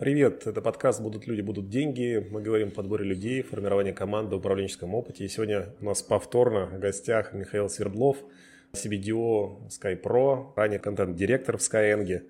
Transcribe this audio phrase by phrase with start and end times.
[0.00, 2.26] Привет, это подкаст «Будут люди, будут деньги».
[2.28, 5.24] Мы говорим о подборе людей, формировании команды, управленческом опыте.
[5.24, 8.16] И сегодня у нас повторно в гостях Михаил Свердлов,
[8.72, 12.22] CBDO SkyPro, ранее контент-директор в Skyeng,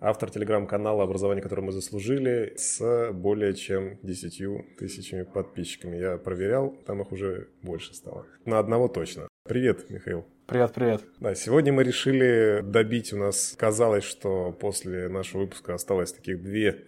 [0.00, 5.98] автор телеграм-канала «Образование, которое мы заслужили» с более чем 10 тысячами подписчиками.
[5.98, 8.26] Я проверял, там их уже больше стало.
[8.46, 9.28] На одного точно.
[9.46, 10.24] Привет, Михаил.
[10.46, 11.02] Привет, привет.
[11.20, 16.86] Да, сегодня мы решили добить, у нас казалось, что после нашего выпуска осталось таких две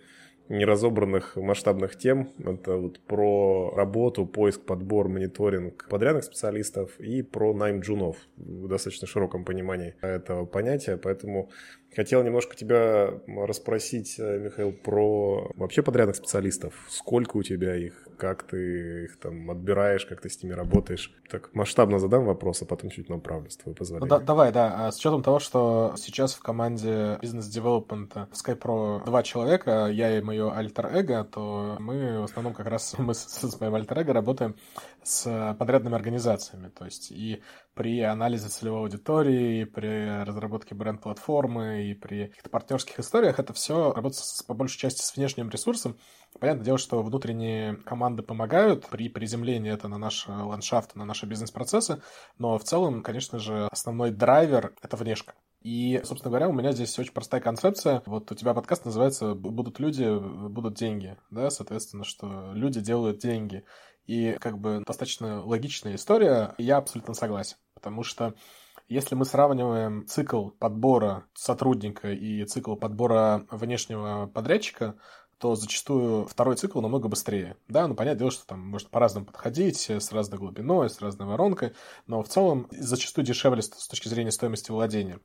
[0.49, 2.31] неразобранных масштабных тем.
[2.39, 9.07] Это вот про работу, поиск, подбор, мониторинг подрядных специалистов и про найм джунов в достаточно
[9.07, 10.97] широком понимании этого понятия.
[10.97, 11.50] Поэтому
[11.95, 16.75] хотел немножко тебя расспросить, Михаил, про вообще подрядных специалистов.
[16.89, 18.09] Сколько у тебя их?
[18.19, 20.07] Как ты их там отбираешь?
[20.07, 21.13] Как ты с ними работаешь?
[21.31, 24.07] Так масштабно задам вопрос, а потом чуть направлю, с твоего позволения.
[24.07, 24.86] Ну, да, давай, да.
[24.86, 30.22] А с учетом того, что сейчас в команде бизнес-девелопмента в SkyPro два человека, я и
[30.22, 34.56] мое альтер-эго, то мы в основном как раз мы с, с моим альтер-эго работаем
[35.03, 36.69] с подрядными организациями.
[36.69, 37.42] То есть и
[37.75, 43.92] при анализе целевой аудитории, и при разработке бренд-платформы, и при каких-то партнерских историях это все
[43.92, 45.97] работает по большей части с внешним ресурсом.
[46.39, 52.03] Понятное дело, что внутренние команды помогают при приземлении это на наш ландшафт, на наши бизнес-процессы,
[52.39, 55.34] но в целом, конечно же, основной драйвер— это внешка.
[55.62, 58.03] И, собственно говоря, у меня здесь очень простая концепция.
[58.06, 60.05] Вот у тебя подкаст называется «Будут люди,
[60.48, 61.17] будут деньги».
[61.31, 63.65] Да, соответственно, что люди делают деньги.
[64.06, 67.56] И как бы достаточно логичная история, я абсолютно согласен.
[67.83, 68.34] Потому что
[68.88, 74.94] если мы сравниваем цикл подбора сотрудника и цикл подбора внешнего подрядчика,
[75.38, 77.56] то зачастую второй цикл намного быстрее.
[77.66, 81.72] Да, ну, понятное дело, что там можно по-разному подходить, с разной глубиной, с разной воронкой,
[82.06, 85.19] но в целом зачастую дешевле с точки зрения стоимости владения.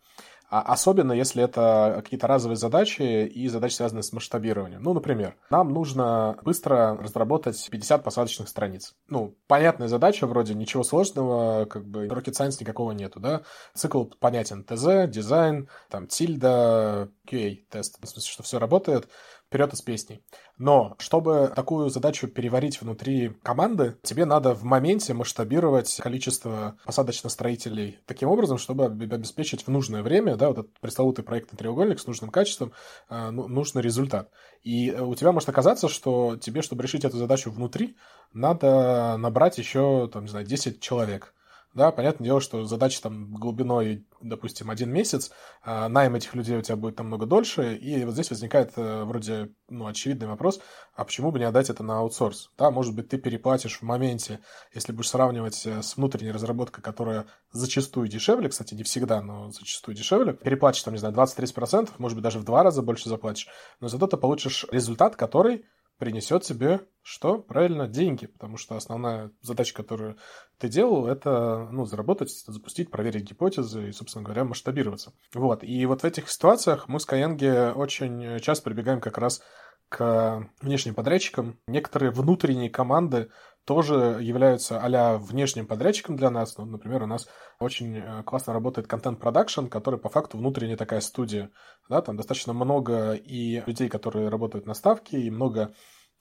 [0.50, 4.82] А особенно, если это какие-то разовые задачи и задачи, связанные с масштабированием.
[4.82, 8.96] Ну, например, нам нужно быстро разработать 50 посадочных страниц.
[9.08, 13.42] Ну, понятная задача, вроде ничего сложного, как бы rocket science никакого нету, да.
[13.74, 14.64] Цикл понятен.
[14.64, 17.98] ТЗ, дизайн, там, тильда, QA-тест.
[18.02, 19.10] В смысле, что все работает
[19.48, 20.22] вперед из песней.
[20.58, 28.30] Но чтобы такую задачу переварить внутри команды, тебе надо в моменте масштабировать количество посадочно-строителей таким
[28.30, 32.74] образом, чтобы обеспечить в нужное время, да, вот этот пресловутый проектный треугольник с нужным качеством,
[33.10, 34.30] э, ну, нужный результат.
[34.64, 37.96] И у тебя может оказаться, что тебе, чтобы решить эту задачу внутри,
[38.34, 41.34] надо набрать еще, там, не знаю, 10 человек.
[41.74, 46.62] Да, понятное дело, что задача там глубиной, допустим, один месяц, а найм этих людей у
[46.62, 50.60] тебя будет намного дольше, и вот здесь возникает э, вроде, ну, очевидный вопрос,
[50.96, 52.50] а почему бы не отдать это на аутсорс?
[52.58, 54.40] Да, может быть, ты переплатишь в моменте,
[54.74, 59.96] если будешь сравнивать э, с внутренней разработкой, которая зачастую дешевле, кстати, не всегда, но зачастую
[59.96, 63.50] дешевле, переплатишь там, не знаю, 20-30%, может быть, даже в два раза больше заплатишь,
[63.82, 65.66] но зато ты получишь результат, который
[65.98, 67.38] принесет тебе что?
[67.38, 70.18] Правильно, деньги, потому что основная задача, которую
[70.58, 75.14] ты делал, это ну, заработать, запустить, проверить гипотезы и, собственно говоря, масштабироваться.
[75.34, 75.64] Вот.
[75.64, 79.42] И вот в этих ситуациях мы с Skyeng очень часто прибегаем как раз
[79.90, 81.60] к внешним подрядчикам.
[81.68, 83.30] Некоторые внутренние команды
[83.68, 86.58] тоже являются а внешним подрядчиком для нас.
[86.58, 87.28] Ну, например, у нас
[87.60, 91.52] очень э, классно работает контент-продакшн, который по факту внутренняя такая студия.
[91.90, 95.74] Да, там достаточно много и людей, которые работают на ставке, и много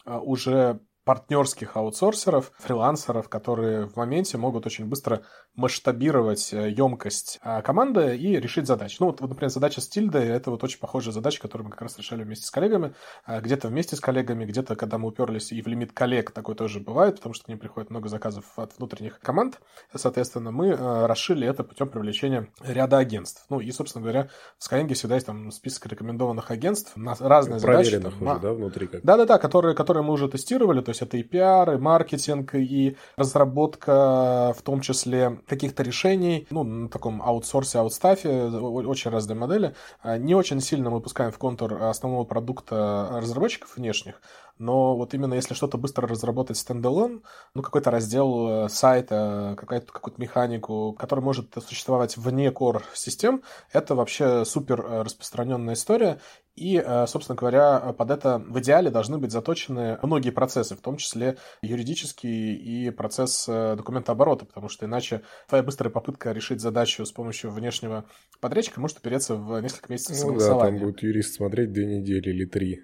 [0.04, 5.22] а, уже партнерских аутсорсеров, фрилансеров, которые в моменте могут очень быстро
[5.54, 8.96] масштабировать емкость э, а, команды и решить задачи.
[8.98, 11.96] Ну, вот, например, задача с тильдой— это вот очень похожая задача, которую мы как раз
[11.96, 12.92] решали вместе с коллегами.
[13.24, 16.80] А, где-то вместе с коллегами, где-то, когда мы уперлись и в лимит коллег, такое тоже
[16.80, 19.60] бывает, потому что к ним приходит много заказов от внутренних команд.
[19.94, 23.46] Соответственно, мы э, расшили это путем привлечения ряда агентств.
[23.48, 24.28] Ну, и, собственно говоря,
[24.58, 27.90] в Skyeng всегда есть там список рекомендованных агентств на разные задачи.
[27.90, 29.04] Проверенных уже, да, внутри как?
[29.04, 34.54] Да-да-да, которые, которые мы уже тестировали, то есть это и пиар, и маркетинг, и разработка
[34.56, 39.74] в том числе каких-то решений, ну, на таком аутсорсе, аутстафе, очень разные модели.
[40.02, 44.20] А, не очень сильно мы пускаем в контур основного продукта разработчиков внешних,
[44.58, 47.22] но вот именно если что-то быстро разработать стендалон,
[47.54, 53.42] ну, какой-то раздел э, сайта, какую-то какую механику, который может существовать вне core систем,
[53.72, 56.20] это вообще супер э, распространенная история,
[56.54, 60.96] и, э, собственно говоря, под это в идеале должны быть заточены многие процессы, в том
[60.96, 67.50] числе юридический и процесс документооборота, потому что иначе твоя быстрая попытка решить задачу с помощью
[67.50, 68.06] внешнего
[68.40, 72.46] подрядчика может упереться в несколько месяцев ну, да, там будет юрист смотреть две недели или
[72.46, 72.82] три.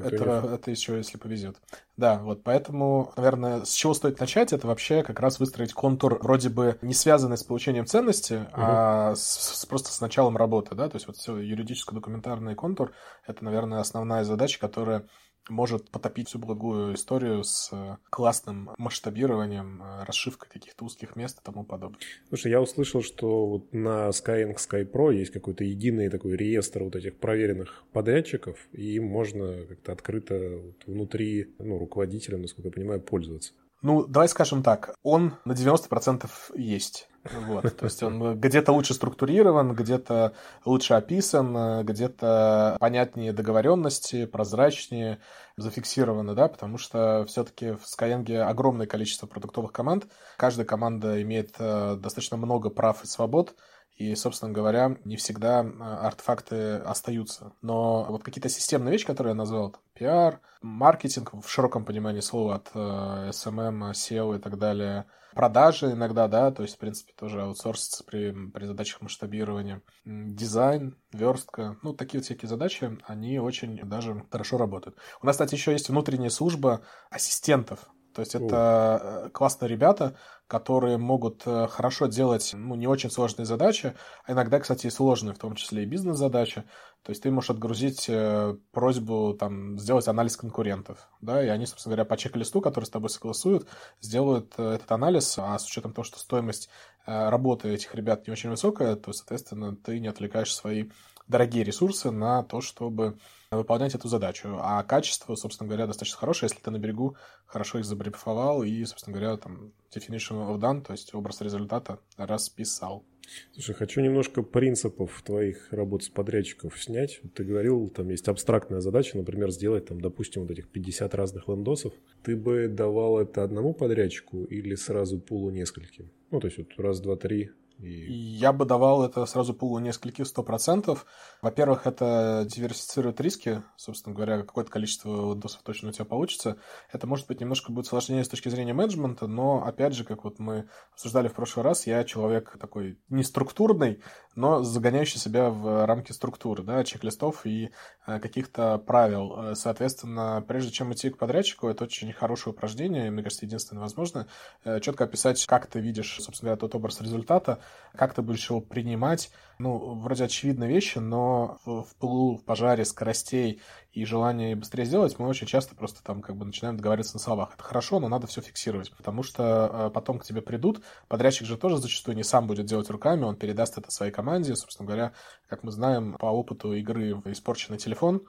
[0.00, 1.56] Это, это еще если повезет.
[1.96, 6.48] Да, вот поэтому, наверное, с чего стоит начать, это вообще как раз выстроить контур вроде
[6.48, 8.48] бы не связанный с получением ценности, угу.
[8.54, 12.92] а с, с, просто с началом работы, да, то есть вот все юридическо-документарный контур,
[13.26, 15.04] это, наверное, основная задача, которая
[15.48, 21.44] может потопить всю благую историю с э, классным масштабированием, э, расшивкой каких-то узких мест и
[21.44, 22.00] тому подобное.
[22.28, 27.16] Слушай, я услышал, что вот на Skyeng SkyPro есть какой-то единый такой реестр вот этих
[27.18, 33.52] проверенных подрядчиков, и им можно как-то открыто вот внутри, ну, руководителя, насколько я понимаю, пользоваться.
[33.82, 37.08] Ну, давай скажем так, он на 90% есть.
[37.46, 40.34] Вот, то есть он где-то лучше структурирован, где-то
[40.64, 45.18] лучше описан, где-то понятнее договоренности, прозрачнее
[45.56, 50.06] зафиксированы, да, потому что все-таки в Skyeng огромное количество продуктовых команд,
[50.36, 53.54] каждая команда имеет э, достаточно много прав и свобод,
[53.96, 57.52] и, собственно говоря, не всегда э, артефакты остаются.
[57.62, 62.56] Но вот какие-то системные вещи, которые я назвал, там, PR, маркетинг в широком понимании слова
[62.56, 67.42] от э, SMM, SEO и так далее, продажи иногда, да, то есть, в принципе, тоже
[67.42, 74.24] аутсорсится при, при задачах масштабирования, дизайн, верстка, ну, такие вот всякие задачи, они очень даже
[74.30, 74.96] хорошо работают.
[75.20, 79.26] У нас, кстати, еще есть внутренняя служба ассистентов, то есть это О.
[79.26, 80.16] Э, классные ребята,
[80.46, 83.94] которые могут э, хорошо делать ну, не очень сложные задачи,
[84.24, 86.62] а иногда, кстати, и сложные, в том числе и бизнес-задачи.
[87.02, 91.96] То есть ты можешь отгрузить э, просьбу там, сделать анализ конкурентов, да, и они, собственно
[91.96, 93.66] говоря, по чек-листу, который с тобой согласуют,
[94.00, 96.70] сделают этот анализ, а с учетом того, что стоимость
[97.04, 100.88] работы этих ребят не очень высокая, то, соответственно, ты не отвлекаешь свои
[101.28, 103.18] дорогие ресурсы на то, чтобы
[103.56, 104.56] выполнять эту задачу.
[104.60, 107.16] А качество, собственно говоря, достаточно хорошее, если ты на берегу
[107.46, 113.04] хорошо их забрифовал и, собственно говоря, там definition of done, то есть образ результата расписал.
[113.52, 117.20] Слушай, хочу немножко принципов твоих работ с подрядчиков снять.
[117.34, 121.94] Ты говорил, там есть абстрактная задача, например, сделать там, допустим, вот этих 50 разных лендосов.
[122.22, 126.10] Ты бы давал это одному подрядчику или сразу пулу нескольким?
[126.30, 128.12] Ну, то есть вот раз, два, три, и...
[128.12, 131.06] Я бы давал это сразу пулу нескольких сто процентов.
[131.42, 136.56] Во-первых, это диверсифицирует риски, собственно говоря, какое-то количество досов точно у тебя получится.
[136.92, 140.38] Это, может быть, немножко будет сложнее с точки зрения менеджмента, но, опять же, как вот
[140.38, 144.02] мы обсуждали в прошлый раз, я человек такой не структурный,
[144.34, 147.70] но загоняющий себя в рамки структуры, да, чек-листов и
[148.06, 149.34] э, каких-то правил.
[149.36, 154.26] Э, соответственно, прежде чем идти к подрядчику, это очень хорошее упражнение, мне кажется, единственное возможно,
[154.64, 157.60] э, четко описать, как ты видишь, собственно говоря, тот образ результата,
[157.96, 159.30] как ты будешь его принимать.
[159.58, 163.62] Ну, вроде очевидные вещи, но в, пылу, в пожаре скоростей
[163.92, 167.52] и желание быстрее сделать, мы очень часто просто там как бы начинаем договариваться на словах.
[167.54, 170.82] Это хорошо, но надо все фиксировать, потому что э, потом к тебе придут.
[171.06, 174.56] Подрядчик же тоже зачастую не сам будет делать руками, он передаст это своей команде.
[174.56, 175.12] Собственно говоря,
[175.46, 178.22] как мы знаем по опыту игры в испорченный телефон,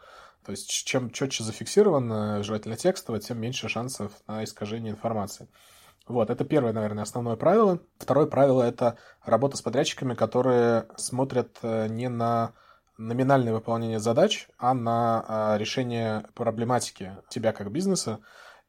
[0.45, 5.47] то есть чем четче зафиксировано, желательно текстово, тем меньше шансов на искажение информации.
[6.07, 7.79] Вот, это первое, наверное, основное правило.
[7.97, 12.53] Второе правило– это работа с подрядчиками, которые смотрят э, не на
[12.97, 18.19] номинальное выполнение задач, а на а, решение проблематики тебя как бизнеса.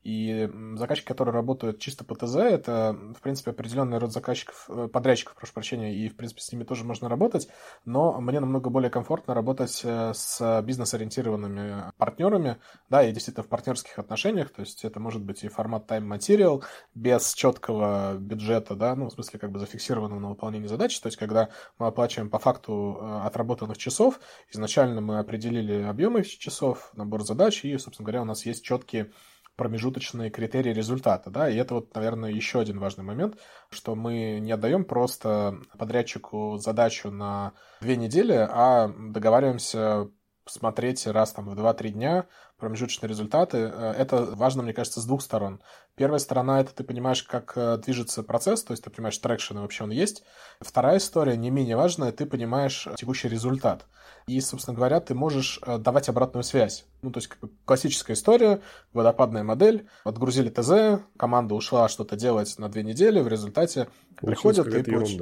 [0.07, 5.35] И заказчики, которые работают чисто по ТЗ, это, в принципе, определенный род заказчиков, э, подрядчиков,
[5.35, 7.49] прошу прощения, и, в принципе, с ними тоже можно работать,
[7.85, 12.59] но мне намного более комфортно работать э, с бизнес-ориентированными партнерами,
[12.89, 16.63] да, и действительно в партнерских отношениях, то есть это может быть и формат time material
[16.95, 21.17] без четкого бюджета, да, ну, в смысле, как бы зафиксированного на выполнение задачи, то есть
[21.17, 21.49] когда
[21.81, 24.21] мы оплачиваем по факту э, отработанных часов,
[24.53, 29.11] изначально мы определили объемы часов, набор задач, и, собственно говоря, у нас есть четкие
[29.57, 33.39] промежуточные критерии результата, да, и это вот, наверное, еще один важный момент,
[33.71, 40.11] что мы не отдаем просто подрядчику задачу на две недели, а договариваемся
[40.47, 42.27] смотреть раз там в 2-3 дня
[42.59, 43.59] промежуточные результаты.
[43.59, 45.61] Э, это важно, мне кажется, с двух сторон.
[45.95, 49.85] Первая сторона— это ты понимаешь, как э, движется процесс, то есть ты понимаешь, traction вообще
[49.85, 50.25] он есть.
[50.61, 53.87] Вторая история, не менее важная, ты понимаешь текущий результат.
[54.27, 56.85] И, собственно говоря, ты можешь э, давать обратную связь.
[57.03, 58.61] Ну, то есть как бы классическая история,
[58.93, 63.89] водопадная модель, отгрузили ТЗ, команда ушла что-то делать на две недели, в результате
[64.21, 64.91] Получилась приходят и...
[64.91, 65.17] Получ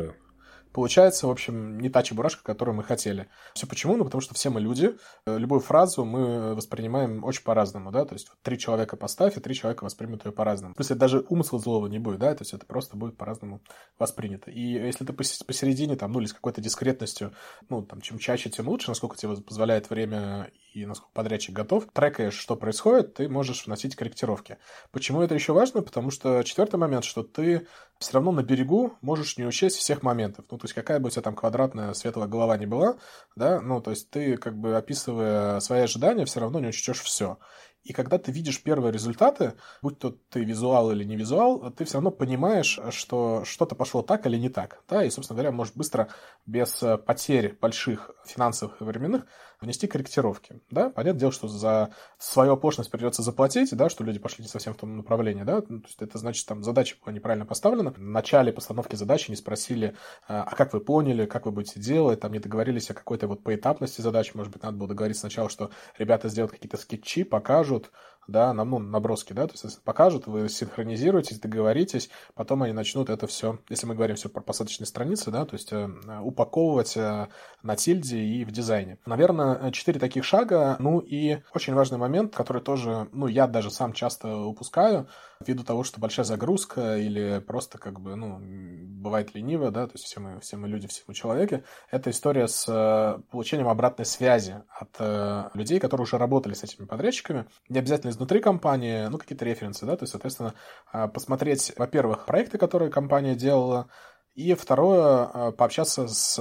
[0.75, 3.28] получается, в общем, не та чебурашка, которую мы хотели.
[3.54, 3.97] Все почему?
[3.97, 4.97] Ну, потому что все мы люди.
[5.25, 9.54] Э, любую фразу мы воспринимаем очень по-разному, да, то есть три человека поставь, и три
[9.54, 10.75] человека воспримут ее по-разному.
[10.75, 13.62] То есть даже умысла злого не будет, да, то есть это просто будет по-разному
[13.99, 14.50] воспринято.
[14.50, 17.33] И если ты посередине, там, ну, или с какой-то дискретностью,
[17.69, 22.35] ну, там, чем чаще, тем лучше, насколько тебе позволяет время и насколько подрядчик готов, трекаешь,
[22.35, 24.59] что происходит, ты можешь вносить корректировки.
[24.90, 25.83] Почему это еще важно?
[25.83, 30.47] Потому что четвертый момент, что ты все равно на берегу можешь не учесть всех моментов.
[30.50, 32.97] Ну, то есть какая бы у тебя там квадратная светлая голова не была,
[33.37, 37.38] да, ну, то есть ты как бы описывая свои ожидания, все равно не учтешь все.
[37.85, 41.99] И когда ты видишь первые результаты, будь то ты визуал или не визуал, ты все
[41.99, 44.83] равно понимаешь, что что-то пошло так или не так.
[44.88, 45.04] Да?
[45.04, 46.09] И, собственно говоря, можешь быстро,
[46.47, 49.26] без потерь больших финансовых и временных,
[49.64, 54.42] внести корректировки, да, понятное дело, что за свою оплошность придется заплатить, да, что люди пошли
[54.44, 57.47] не совсем в том направлении, да, ну, то есть это значит, там задача была неправильно
[57.47, 59.97] поставлена, в начале постановки задачи не спросили,
[60.28, 63.42] а, а как вы поняли, как вы будете делать, там не договорились о какой-то вот
[63.42, 67.90] поэтапности задач, может быть, надо было договориться сначала, что ребята сделают какие-то скетчи, покажут,
[68.26, 73.26] да, нам, ну, наброски, да, то есть покажут, вы синхронизируетесь, договоритесь, потом они начнут это
[73.26, 75.88] все, если мы говорим все про посадочные страницы, да, то есть э,
[76.23, 77.28] упаковывать э,
[77.62, 78.99] на тильде и в дизайне.
[79.07, 83.93] Наверное, четыре таких шага, ну и очень важный момент, который тоже, ну, я даже сам
[83.93, 85.09] часто упускаю,
[85.41, 90.05] ввиду того, что большая загрузка или просто как бы, ну, бывает лениво, да, то есть
[90.05, 94.62] все мы, все мы люди, все мы человеки, это история с э, получением обратной связи
[94.69, 99.45] от э, людей, которые уже работали с этими подрядчиками, не обязательно изнутри компании, ну, какие-то
[99.45, 100.55] референсы, да, то есть, соответственно,
[100.93, 103.88] э, посмотреть, во-первых, проекты, которые компания делала,
[104.35, 106.35] и второе, пообщаться с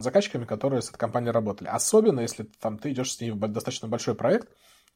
[0.00, 1.68] заказчиками, которые с этой компанией работали.
[1.68, 4.48] Особенно, если там ты идешь с ней в достаточно большой проект,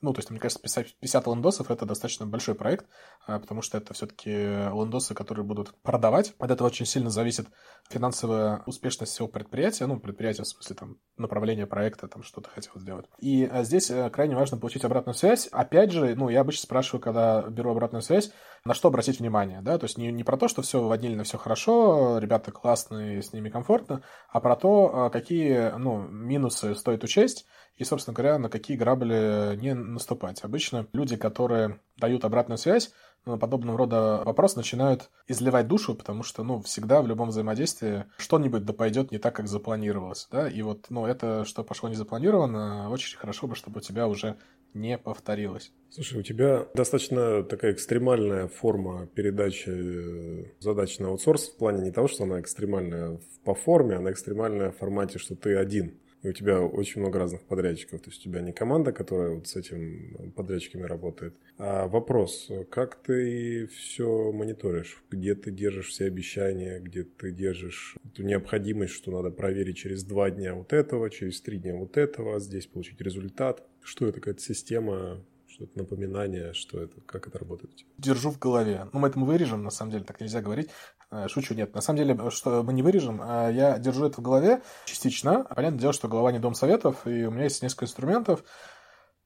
[0.02, 2.86] ну, то есть, мне кажется, 50, 50 лендосов— это достаточно большой проект,
[3.26, 6.34] а, потому что это все-таки лендосы, которые будут продавать.
[6.38, 7.46] От этого очень сильно зависит
[7.88, 13.06] финансовая успешность всего предприятия, ну, предприятия в смысле там направления проекта, там что-то хотел сделать.
[13.18, 15.48] И а, здесь э, крайне важно получить обратную связь.
[15.52, 18.32] Опять же, ну, я обычно спрашиваю, когда беру обратную связь,
[18.64, 21.36] на что обратить внимание, да, то есть не, не про то, что все ванильно, все
[21.36, 27.46] хорошо, ребята классные, с ними комфортно, а про то, а, какие, ну, минусы стоит учесть,
[27.76, 30.44] и, собственно говоря, на какие грабли не наступать.
[30.44, 32.92] Обычно люди, которые дают обратную связь,
[33.24, 38.72] подобного рода вопрос начинают изливать душу, потому что, ну, всегда в любом взаимодействии что-нибудь да
[38.72, 43.18] пойдет не так, как запланировалось, да, и вот, ну, это, что пошло не запланировано, очень
[43.18, 44.36] хорошо бы, чтобы у тебя уже
[44.74, 45.72] не повторилось.
[45.90, 51.92] Слушай, у тебя достаточно такая экстремальная форма передачи э, задач на аутсорс в плане не
[51.92, 56.32] того, что она экстремальная по форме, она экстремальная в формате, что ты один и у
[56.32, 58.00] тебя очень много разных подрядчиков.
[58.00, 61.34] То есть у тебя не команда, которая вот с этим подрядчиками работает.
[61.58, 65.02] А вопрос, как ты все мониторишь?
[65.10, 70.30] Где ты держишь все обещания, где ты держишь эту необходимость, что надо проверить через два
[70.30, 73.66] дня вот этого, через три дня вот этого, здесь получить результат?
[73.82, 77.72] Что это, какая-то система что-то напоминание, что это, как это работает?
[77.98, 78.86] Держу в голове.
[78.92, 80.70] Ну, мы это мы вырежем, на самом деле, так нельзя говорить.
[81.12, 81.74] Э, шучу, нет.
[81.74, 85.44] На самом деле, что мы не вырежем, а я держу это в голове частично.
[85.44, 88.42] Понятное дело, что голова не дом советов, и у меня есть несколько инструментов.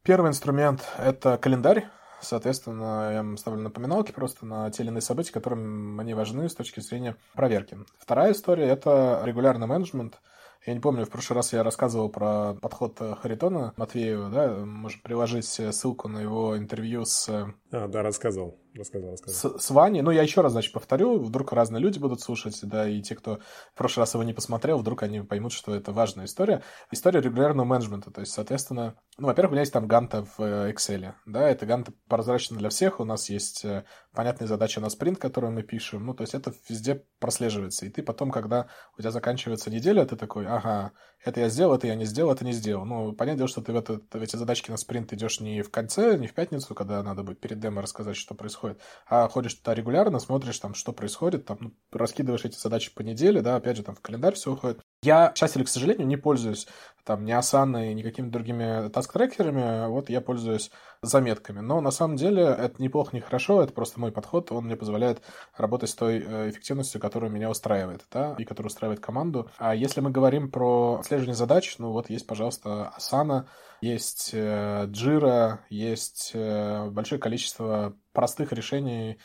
[0.02, 1.86] Первый инструмент— это календарь.
[2.20, 6.80] Соответственно, я ставлю напоминалки просто на те или иные события, которые мне важны с точки
[6.80, 7.78] зрения проверки.
[7.98, 10.20] Вторая история— это регулярный менеджмент—
[10.66, 15.44] я не помню, в прошлый раз я рассказывал про подход Харитона Матвеева, да, можем приложить
[15.44, 17.28] ссылку на его интервью с...
[17.70, 19.58] А, да, рассказывал рассказал, рассказал.
[19.58, 20.02] С, с Ваней.
[20.02, 21.18] Ну, я еще раз, значит, повторю.
[21.18, 23.40] Вдруг разные люди будут слушать, да, и те, кто
[23.74, 26.62] в прошлый раз его не посмотрел, вдруг они поймут, что это важная история.
[26.90, 28.10] История регулярного менеджмента.
[28.10, 31.12] То есть, соответственно, ну, во-первых, у меня есть там ганта в э, Excel.
[31.26, 33.00] Да, это ганта прозрачна для всех.
[33.00, 36.04] У нас есть э, понятные задачи на спринт, которые мы пишем.
[36.06, 37.86] Ну, то есть, это везде прослеживается.
[37.86, 40.92] И ты потом, когда у тебя заканчивается неделя, ты такой, ага,
[41.26, 42.84] это я сделал, это я не сделал, это не сделал.
[42.84, 45.70] Ну, понятное дело, что ты в, это, в эти задачки на спринт идешь не в
[45.72, 49.74] конце, не в пятницу, когда надо будет перед демо рассказать, что происходит, а ходишь туда
[49.74, 53.82] регулярно, смотришь там, что происходит, там, ну, раскидываешь эти задачи по неделе, да, опять же,
[53.82, 54.85] там в календарь все уходит.
[55.02, 56.66] Я, к счастью или к сожалению, не пользуюсь
[57.06, 60.72] там ни Asana, ни какими-то другими таск-трекерами, вот я пользуюсь
[61.02, 61.60] заметками.
[61.60, 65.22] Но на самом деле это неплохо, не хорошо, это просто мой подход, он мне позволяет
[65.56, 69.48] работать с той э, эффективностью, которая меня устраивает, да, и которая устраивает команду.
[69.58, 73.46] А если мы говорим про отслеживание задач, ну вот есть, пожалуйста, Asana,
[73.80, 79.18] есть э, Jira, есть э, большое количество простых решений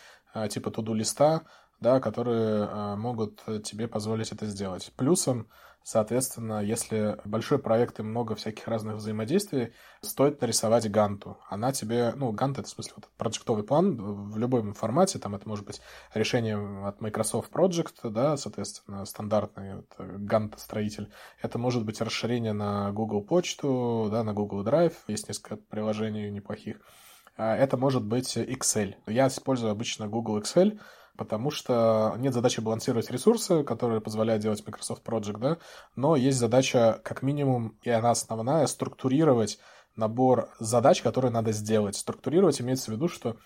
[0.49, 1.41] типа туду-листа,
[1.81, 4.93] да, которые могут тебе позволить это сделать.
[4.95, 5.47] Плюсом
[5.83, 11.39] Соответственно, если большой проект и много всяких разных взаимодействий, стоит нарисовать ганту.
[11.50, 13.97] Она тебе, ну, гант это в смысле вот проектовый план
[14.29, 15.81] в любом формате, там это может быть
[16.13, 21.11] решение от Microsoft Project, да, соответственно, стандартный гант-строитель.
[21.41, 26.79] Это может быть расширение на Google почту, да, на Google Drive, есть несколько приложений неплохих.
[27.38, 28.93] А это может быть Excel.
[29.07, 30.79] Я использую обычно Google Excel,
[31.17, 35.57] потому что нет задачи балансировать ресурсы, которые позволяют делать Microsoft Project, да,
[35.95, 39.59] но есть задача, как минимум, и она основная, структурировать
[39.95, 41.95] набор задач, которые надо сделать.
[41.95, 43.37] Структурировать имеется в виду, что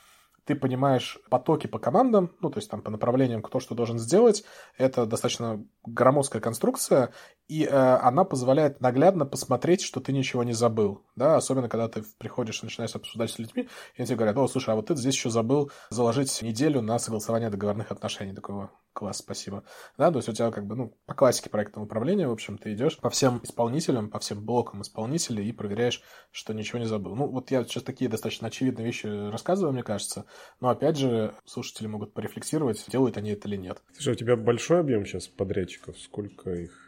[0.45, 4.43] ты понимаешь потоки по командам, ну, то есть там по направлениям, кто что должен сделать.
[4.77, 7.11] Это достаточно громоздкая конструкция,
[7.47, 12.03] и э, она позволяет наглядно посмотреть, что ты ничего не забыл, да, особенно когда ты
[12.17, 13.63] приходишь и начинаешь обсуждать с людьми,
[13.95, 16.97] и они тебе говорят, о, слушай, а вот ты здесь еще забыл заложить неделю на
[16.97, 19.63] согласование договорных отношений, такого класс, спасибо.
[19.97, 22.73] Да, то есть у тебя как бы, ну, по классике проектного управления, в общем, ты
[22.73, 27.15] идешь по всем исполнителям, по всем блокам исполнителей и проверяешь, что ничего не забыл.
[27.15, 30.25] Ну, вот я сейчас такие достаточно очевидные вещи рассказываю, мне кажется,
[30.61, 33.83] но опять же, слушатели могут порефлексировать, делают они это или нет.
[33.93, 35.99] Слушай, у тебя большой объем сейчас подрядчиков?
[35.99, 36.84] Сколько их?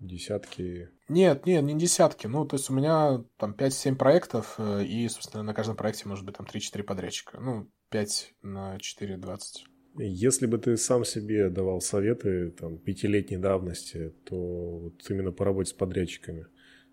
[0.00, 0.88] Десятки?
[1.08, 2.26] Нет, нет, не десятки.
[2.26, 6.24] Ну, то есть у меня там 5-7 проектов, э, и, собственно, на каждом проекте может
[6.24, 7.38] быть там 3-4 подрядчика.
[7.38, 9.64] Ну, 5 на 4– 20.
[9.98, 15.70] Если бы ты сам себе давал советы там, пятилетней давности, то вот именно по работе
[15.70, 16.46] с подрядчиками,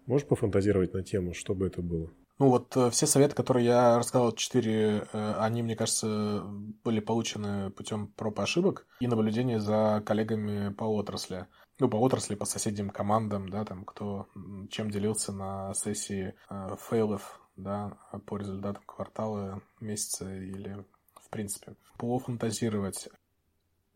[0.06, 2.12] можешь пофантазировать на тему, что бы это было?
[2.40, 6.44] Ну вот э, все советы, которые я рассказал, четыре, э, они, мне кажется,
[6.84, 11.48] были получены путем проб и ошибок и наблюдения за коллегами по отрасли.
[11.80, 14.28] Ну, по отрасли, по соседним командам, да, там, кто
[14.72, 20.84] чем делился на сессии э, фейлов, да, по результатам квартала, месяца или
[21.16, 21.76] в принципе.
[21.98, 23.10] Пофантазировать.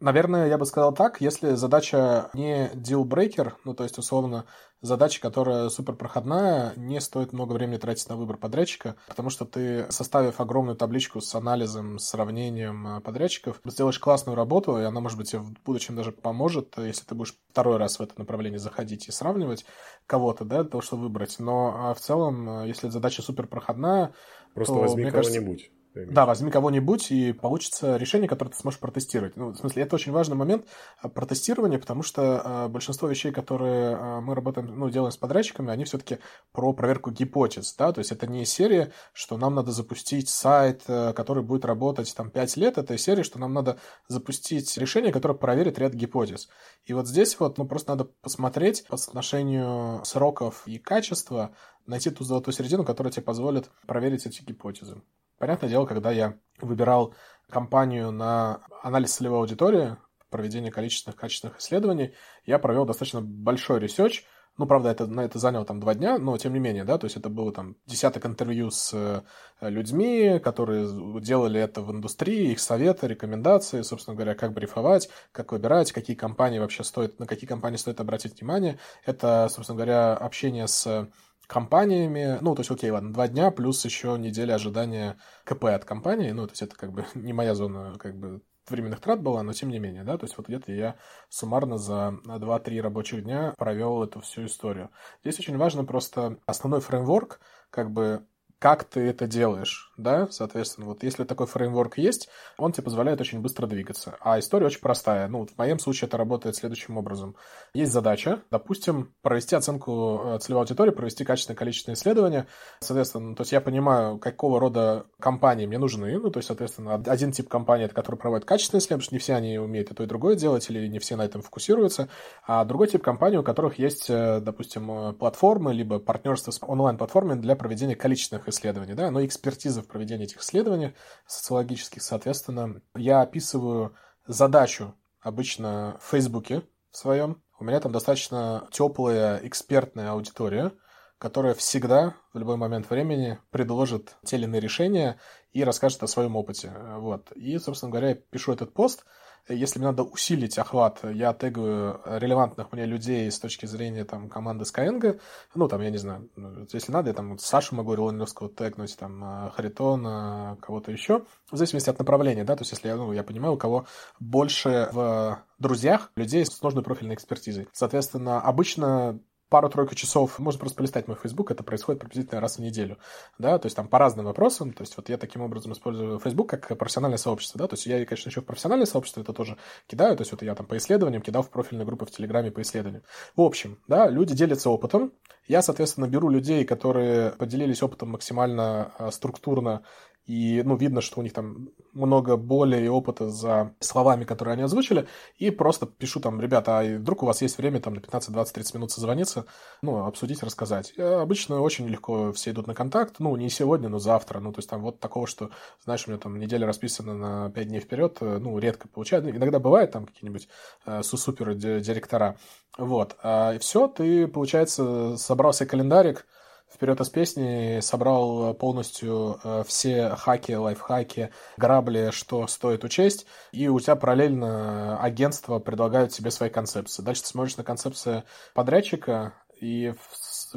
[0.01, 4.45] Наверное, я бы сказал так, если задача не deal-breaker, ну, то есть, условно,
[4.81, 9.85] задача, которая супер проходная, не стоит много времени тратить на выбор подрядчика, потому что ты,
[9.91, 15.29] составив огромную табличку с анализом, сравнением э, подрядчиков, сделаешь классную работу, и она, может быть,
[15.29, 19.11] тебе в будущем даже поможет, если ты будешь второй раз в это направление заходить и
[19.11, 19.65] сравнивать
[20.07, 21.37] кого-то, да, для того, чтобы выбрать.
[21.37, 24.15] Но а в целом, э, если задача супер проходная,
[24.55, 25.59] Просто то, возьми кого-нибудь.
[25.59, 29.35] Кажется, да, возьми кого-нибудь, и получится решение, которое ты сможешь протестировать.
[29.35, 30.65] Ну, в смысле, это очень важный момент
[31.01, 35.69] а, протестирования, потому что э, большинство вещей, которые э, мы работаем, ну, делаем с подрядчиками,
[35.69, 36.19] они все-таки
[36.53, 41.11] про проверку гипотез, да, то есть это не серия, что нам надо запустить сайт, э,
[41.13, 45.77] который будет работать там 5 лет, это серия, что нам надо запустить решение, которое проверит
[45.77, 46.47] ряд гипотез.
[46.85, 51.53] И вот здесь вот, ну, просто надо посмотреть по соотношению сроков и качества,
[51.85, 55.01] найти ту золотую середину, которая тебе позволит проверить эти гипотезы.
[55.41, 57.15] Понятное дело, когда я выбирал
[57.49, 59.97] компанию на анализ целевой аудитории,
[60.29, 62.13] проведение количественных, качественных исследований,
[62.45, 64.23] я провел достаточно большой research.
[64.59, 67.05] Ну, правда, это, на это заняло там два дня, но тем не менее, да, то
[67.05, 69.23] есть это было там десяток интервью с э,
[69.61, 70.87] людьми, которые
[71.21, 76.59] делали это в индустрии, их советы, рекомендации, собственно говоря, как брифовать, как выбирать, какие компании
[76.59, 78.77] вообще стоит, на какие компании стоит обратить внимание.
[79.07, 81.09] Это, собственно говоря, общение с
[81.51, 86.31] компаниями, ну, то есть, окей, ладно, два дня плюс еще неделя ожидания КП от компании,
[86.31, 89.51] ну, то есть это как бы не моя зона как бы временных трат была, но
[89.51, 90.95] тем не менее, да, то есть вот где-то я
[91.27, 94.91] суммарно за 2-3 рабочих дня провел эту всю историю.
[95.23, 98.25] Здесь очень важно просто основной фреймворк, как бы
[98.57, 103.39] как ты это делаешь, да, соответственно, вот если такой фреймворк есть, он тебе позволяет очень
[103.39, 104.15] быстро двигаться.
[104.21, 105.27] А история очень простая.
[105.27, 107.35] Ну, вот в моем случае это работает следующим образом.
[107.73, 112.47] Есть задача, допустим, провести оценку э, целевой аудитории, провести качественное количественное исследование.
[112.79, 116.17] Соответственно, то есть я понимаю, какого рода компании мне нужны.
[116.19, 119.19] Ну, то есть, соответственно, один тип компании, это который проводит качественное исследование, потому что не
[119.19, 122.09] все они умеют и то, и другое делать, или не все на этом фокусируются.
[122.45, 127.39] А другой тип компаний, у которых есть, э, допустим, э, платформы, либо партнерство с онлайн-платформами
[127.39, 130.93] для проведения количественных исследований, да, но экспертиза в проведении этих исследований
[131.27, 137.41] социологических, соответственно, я описываю задачу обычно в Фейсбуке в своем.
[137.59, 140.71] У меня там достаточно теплая экспертная аудитория,
[141.19, 145.19] которая всегда в любой момент времени предложит те или иные решения
[145.51, 146.73] и расскажет о своем опыте.
[146.97, 147.31] Вот.
[147.33, 149.05] И, собственно говоря, я пишу этот пост–
[149.47, 154.65] если мне надо усилить охват, я тегаю релевантных мне людей с точки зрения там, команды
[154.65, 155.19] Skyeng.
[155.55, 158.97] Ну, там, я не знаю, ну, если надо, я там вот Сашу могу Роллиновского тегнуть,
[158.97, 161.25] там, а, Харитона, кого-то еще.
[161.51, 163.85] В зависимости от направления, да, то есть если я, ну, я понимаю, у кого
[164.19, 167.67] больше в друзьях людей с сложной профильной экспертизой.
[167.71, 169.19] Соответственно, обычно
[169.51, 172.97] пару-тройку часов, можно просто полистать мой Facebook, это происходит приблизительно раз в неделю,
[173.37, 176.49] да, то есть там по разным вопросам, то есть вот я таким образом использую Facebook
[176.49, 180.15] как профессиональное сообщество, да, то есть я, конечно, еще в профессиональное сообщество это тоже кидаю,
[180.15, 183.03] то есть вот я там по исследованиям кидал в профильные группы в Телеграме по исследованиям.
[183.35, 185.11] В общем, да, люди делятся опытом,
[185.47, 189.83] я, соответственно, беру людей, которые поделились опытом максимально а, структурно
[190.25, 194.63] и, ну, видно, что у них там много боли и опыта за словами, которые они
[194.63, 195.07] озвучили,
[195.37, 198.53] и просто пишу там, ребята, а вдруг у вас есть время там на 15, 20,
[198.53, 199.45] 30 минут созвониться,
[199.81, 200.93] ну, обсудить, рассказать.
[200.95, 204.59] И обычно очень легко все идут на контакт, ну, не сегодня, но завтра, ну, то
[204.59, 205.49] есть там вот такого, что,
[205.83, 209.59] знаешь, у меня там неделя расписана на 5 дней вперед, э, ну, редко получается, иногда
[209.59, 210.47] бывает там какие-нибудь
[210.85, 212.37] э, супер директора,
[212.77, 216.25] вот, а, и все, ты, получается, собрался календарик,
[216.73, 223.79] вперед из песни, собрал полностью э, все хаки, лайфхаки, грабли, что стоит учесть, и у
[223.79, 227.03] тебя параллельно агентство предлагают тебе свои концепции.
[227.03, 229.93] Дальше ты смотришь на концепции подрядчика, и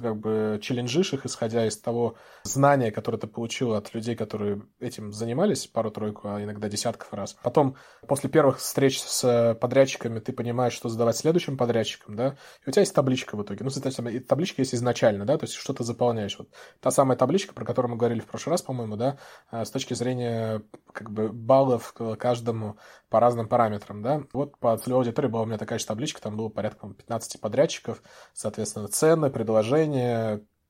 [0.00, 5.12] как бы челленджишь их, исходя из того знания, которое ты получил от людей, которые этим
[5.12, 7.36] занимались пару-тройку, а иногда десятков раз.
[7.42, 7.76] Потом,
[8.06, 12.82] после первых встреч с подрядчиками, ты понимаешь, что задавать следующим подрядчикам, да, и у тебя
[12.82, 13.64] есть табличка в итоге.
[13.64, 16.38] Ну, соответственно, табличка есть изначально, да, то есть что ты заполняешь.
[16.38, 16.48] Вот
[16.80, 19.18] та самая табличка, про которую мы говорили в прошлый раз, по-моему, да,
[19.50, 22.76] а, с точки зрения как бы баллов каждому
[23.08, 24.22] по разным параметрам, да.
[24.32, 28.02] Вот по целевой аудитории была у меня такая же табличка, там было порядка 15 подрядчиков,
[28.32, 29.83] соответственно, цены, предложения,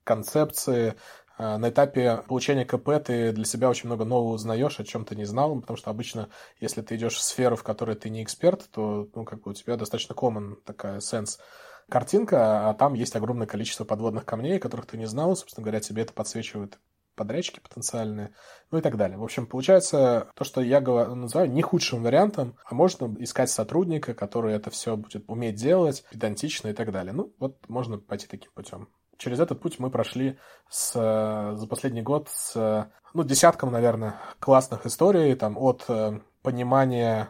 [0.04, 0.94] концепции,
[1.36, 5.16] а, на этапе получения КП ты для себя очень много нового узнаешь, о чем ты
[5.16, 6.28] не знал, потому что обычно,
[6.60, 9.54] если ты идешь в сферу, в которой ты не эксперт, то ну, как бы у
[9.54, 11.40] тебя достаточно common такая сенс
[11.88, 16.02] картинка, а там есть огромное количество подводных камней, которых ты не знал, собственно говоря, тебе
[16.02, 16.78] это подсвечивает
[17.16, 18.32] подрядчики потенциальные,
[18.70, 19.18] ну и так далее.
[19.18, 24.54] В общем, получается, то, что я называю не худшим вариантом, а можно искать сотрудника, который
[24.54, 27.12] это все будет уметь делать, педантично и так далее.
[27.12, 28.88] Ну, вот можно пойти таким путем.
[29.18, 35.34] Через этот путь мы прошли с, за последний год с, ну, десятком, наверное, классных историй,
[35.34, 37.28] там, от э, понимания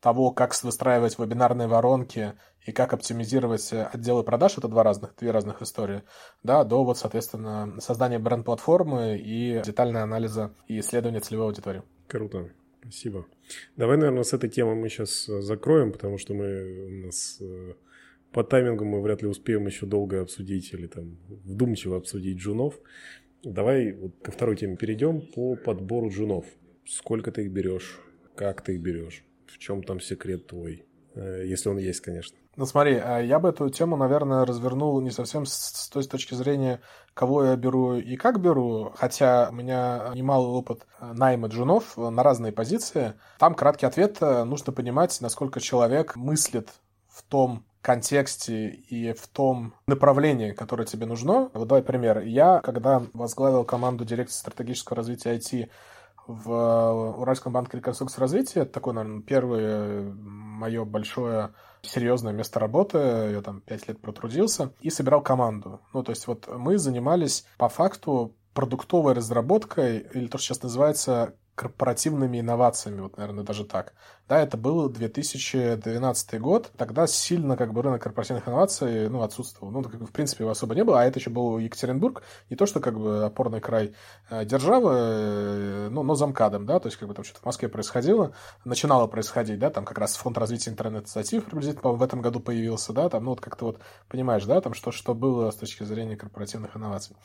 [0.00, 5.62] того, как выстраивать вебинарные воронки и как оптимизировать отделы продаж, это два разных, две разных
[5.62, 6.02] истории,
[6.42, 11.82] да, до вот, соответственно, создания бренд-платформы и детального анализа и исследования целевой аудитории.
[12.06, 12.50] Круто.
[12.80, 13.26] Спасибо.
[13.76, 17.74] Давай, наверное, с этой темы мы сейчас закроем, потому что мы у нас э,
[18.32, 22.78] по таймингу мы вряд ли успеем еще долго обсудить или там вдумчиво обсудить джунов.
[23.42, 26.44] Давай вот ко второй теме перейдем по подбору джунов.
[26.86, 28.00] Сколько ты их берешь?
[28.34, 29.24] Как ты их берешь?
[29.46, 30.84] В чем там секрет твой?
[31.14, 32.36] Э, если он есть, конечно.
[32.56, 36.80] Ну смотри, а я бы эту тему, наверное, развернул не совсем с той точки зрения,
[37.14, 42.52] кого я беру и как беру, хотя у меня немалый опыт найма джунов на разные
[42.52, 43.14] позиции.
[43.38, 46.68] Там краткий ответ, нужно понимать, насколько человек мыслит
[47.08, 51.50] в том контексте и в том направлении, которое тебе нужно.
[51.54, 52.20] Вот давай пример.
[52.20, 55.68] Я, когда возглавил команду дирекции стратегического развития IT
[56.26, 62.98] в Уральском банке реконструкции и развития, это такое, наверное, первое мое большое серьезное место работы,
[62.98, 65.80] я там пять лет протрудился, и собирал команду.
[65.94, 71.34] Ну, то есть вот мы занимались по факту продуктовой разработкой, или то, что сейчас называется
[71.54, 73.94] корпоративными инновациями, вот, наверное, даже так.
[74.28, 76.70] Да, это был 2012 год.
[76.76, 79.72] Тогда сильно как бы рынок корпоративных инноваций ну, отсутствовал.
[79.72, 82.22] Ну, в принципе, его особо не было, а это еще был Екатеринбург.
[82.50, 83.94] Не то, что как бы опорный край
[84.28, 88.32] э, державы, ну, но замкадом, да, то есть как бы там что-то в Москве происходило,
[88.66, 93.08] начинало происходить, да, там как раз фонд развития интернет-инициатив приблизительно в этом году появился, да,
[93.08, 96.76] там, ну, вот как-то вот понимаешь, да, там что, что было с точки зрения корпоративных
[96.76, 97.16] инноваций.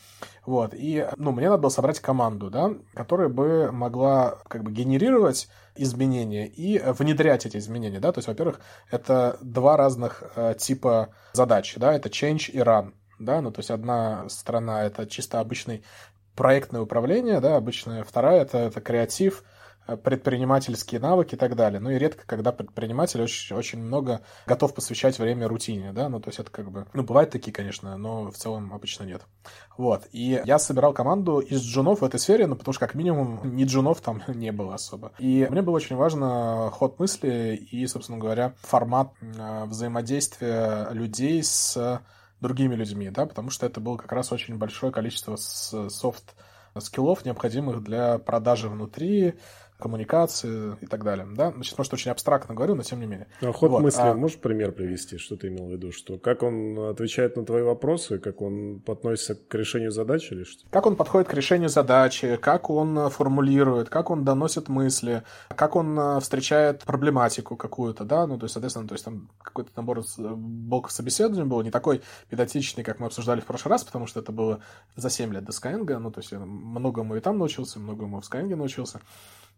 [0.45, 5.49] Вот, и, ну, мне надо было собрать команду, да, которая бы могла как бы генерировать
[5.75, 8.59] изменения и внедрять эти изменения, да, то есть, во-первых,
[8.91, 13.71] это два разных э, типа задач, да, это change и run, да, ну, то есть
[13.71, 15.83] одна сторона это чисто обычный
[16.35, 19.43] проектное управление, да, обычная, вторая это, это креатив,
[19.85, 21.79] предпринимательские навыки и так далее.
[21.79, 26.29] Ну и редко, когда предприниматель очень, очень много готов посвящать время рутине, да, ну то
[26.29, 29.23] есть это как бы, ну бывают такие, конечно, но в целом обычно нет.
[29.77, 33.41] Вот, и я собирал команду из джунов в этой сфере, ну потому что как минимум
[33.55, 35.11] ни джунов там не было особо.
[35.19, 42.01] И мне было очень важно ход мысли и, собственно говоря, формат э, взаимодействия людей с
[42.39, 46.35] другими людьми, да, потому что это было как раз очень большое количество софт
[46.79, 49.35] скиллов, необходимых для продажи внутри,
[49.79, 51.27] коммуникации и так далее.
[51.35, 51.51] Да?
[51.51, 53.27] Значит, может, очень абстрактно говорю, но тем не менее.
[53.41, 53.81] А ход вот.
[53.81, 54.13] мысли, а...
[54.13, 55.91] можешь пример привести, что ты имел в виду?
[55.91, 60.65] Что, как он отвечает на твои вопросы, как он относится к решению задачи или что?
[60.69, 65.99] Как он подходит к решению задачи, как он формулирует, как он доносит мысли, как он
[65.99, 70.91] э, встречает проблематику какую-то, да, ну, то есть, соответственно, то есть там какой-то набор блоков
[70.91, 74.61] собеседования был не такой педатичный, как мы обсуждали в прошлый раз, потому что это было
[74.95, 78.31] за 7 лет до Skyeng, ну, то есть я многому и там научился, многому в
[78.31, 79.01] Skyeng научился.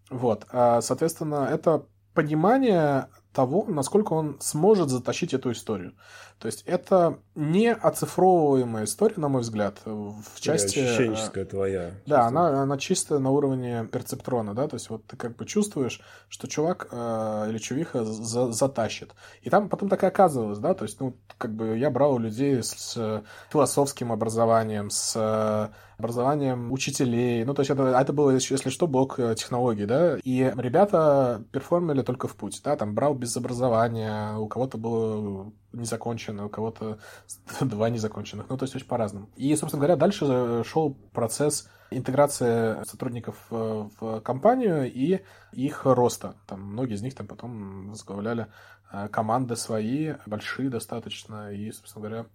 [0.09, 5.93] Вот, а, соответственно, это понимание того, насколько он сможет затащить эту историю.
[6.39, 10.79] То есть это не оцифровываемая история, на мой взгляд, в части...
[10.79, 11.91] Ощущенческая твоя.
[12.05, 16.01] Да, она, она чисто на уровне перцептрона, да, то есть вот ты как бы чувствуешь,
[16.29, 19.13] что чувак э, или чувиха за, затащит.
[19.41, 22.19] И там потом так и оказывалось, да, то есть, ну, как бы я брал у
[22.19, 27.43] людей с, с философским образованием, с образованием учителей.
[27.45, 30.17] Ну, то есть это, это было, если что, блок э, технологий, да.
[30.23, 36.45] И ребята перформили только в путь, да, там брал без образования, у кого-то было незакончено,
[36.45, 36.99] у кого-то
[37.61, 38.47] два незаконченных.
[38.49, 39.29] Ну, то есть очень по-разному.
[39.35, 45.21] И, собственно говоря, дальше шел процесс интеграции сотрудников в компанию и
[45.53, 46.35] их роста.
[46.45, 48.47] Там многие из них там потом возглавляли
[48.91, 52.25] э, команды свои, большие достаточно, и, собственно говоря,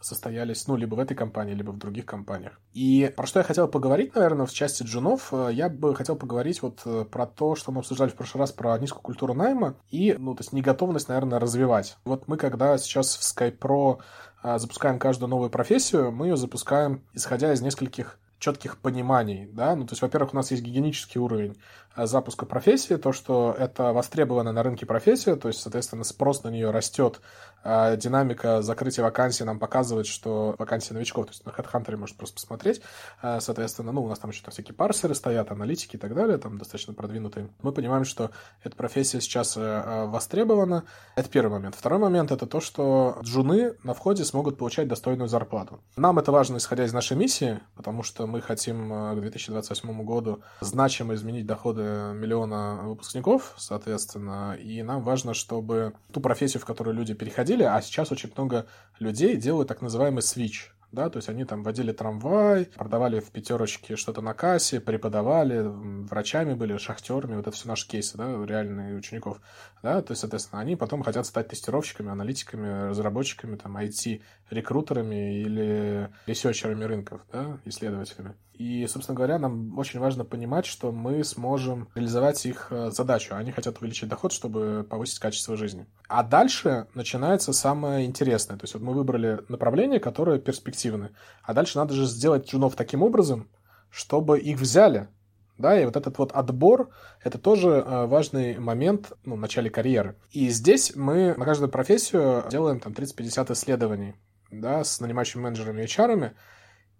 [0.00, 2.60] состоялись, ну, либо в этой компании, либо в других компаниях.
[2.72, 6.62] И про что я хотел поговорить, наверное, в части джунов, э, я бы хотел поговорить
[6.62, 10.14] вот э, про то, что мы обсуждали в прошлый раз, про низкую культуру найма и,
[10.18, 11.96] ну, то есть неготовность, наверное, развивать.
[12.04, 14.00] Вот мы, когда сейчас в SkyPro
[14.42, 19.86] э, запускаем каждую новую профессию, мы ее запускаем, исходя из нескольких четких пониманий, да, ну,
[19.86, 21.56] то есть, во-первых, у нас есть гигиенический уровень
[21.96, 26.70] запуска профессии, то, что это востребовано на рынке профессия, то есть, соответственно, спрос на нее
[26.70, 27.20] растет
[27.68, 32.36] а динамика закрытия вакансий нам показывает, что вакансии новичков, то есть на HeadHunter может просто
[32.36, 32.80] посмотреть,
[33.20, 36.38] а, соответственно, ну, у нас там еще там всякие парсеры стоят, аналитики и так далее,
[36.38, 37.48] там достаточно продвинутые.
[37.62, 38.30] Мы понимаем, что
[38.62, 40.84] эта профессия сейчас э, э, востребована.
[41.16, 41.74] Это первый момент.
[41.74, 45.80] Второй момент— это то, что джуны на входе смогут получать достойную зарплату.
[45.96, 50.40] Нам это важно, исходя из нашей миссии, потому что мы хотим э, к 2028 году
[50.60, 51.82] значимо изменить доходы
[52.14, 58.12] миллиона выпускников, соответственно, и нам важно, чтобы ту профессию, в которую люди переходили, а сейчас
[58.12, 58.66] очень много
[58.98, 63.96] людей делают так называемый switch да, то есть они там водили трамвай, продавали в пятерочке
[63.96, 69.40] что-то на кассе, преподавали, врачами были, шахтерами, вот это все наши кейсы, да, реальные учеников,
[69.82, 73.76] да, то есть, соответственно, они потом хотят стать тестировщиками, аналитиками, разработчиками, там,
[74.50, 78.34] IT-рекрутерами или ресерчерами рынков, да, исследователями.
[78.58, 83.34] И, собственно говоря, нам очень важно понимать, что мы сможем реализовать их э, задачу.
[83.34, 85.86] Они хотят увеличить доход, чтобы повысить качество жизни.
[86.08, 88.56] А дальше начинается самое интересное.
[88.56, 91.10] То есть вот мы выбрали направление, которое перспективное.
[91.42, 93.50] А дальше надо же сделать джунов таким образом,
[93.90, 95.08] чтобы их взяли.
[95.58, 96.90] Да, и вот этот вот отбор—
[97.24, 100.16] это тоже э, важный момент ну, в начале карьеры.
[100.30, 104.14] И здесь мы на каждую профессию делаем там 30-50 исследований
[104.50, 106.32] да, с нанимающими менеджерами и HR,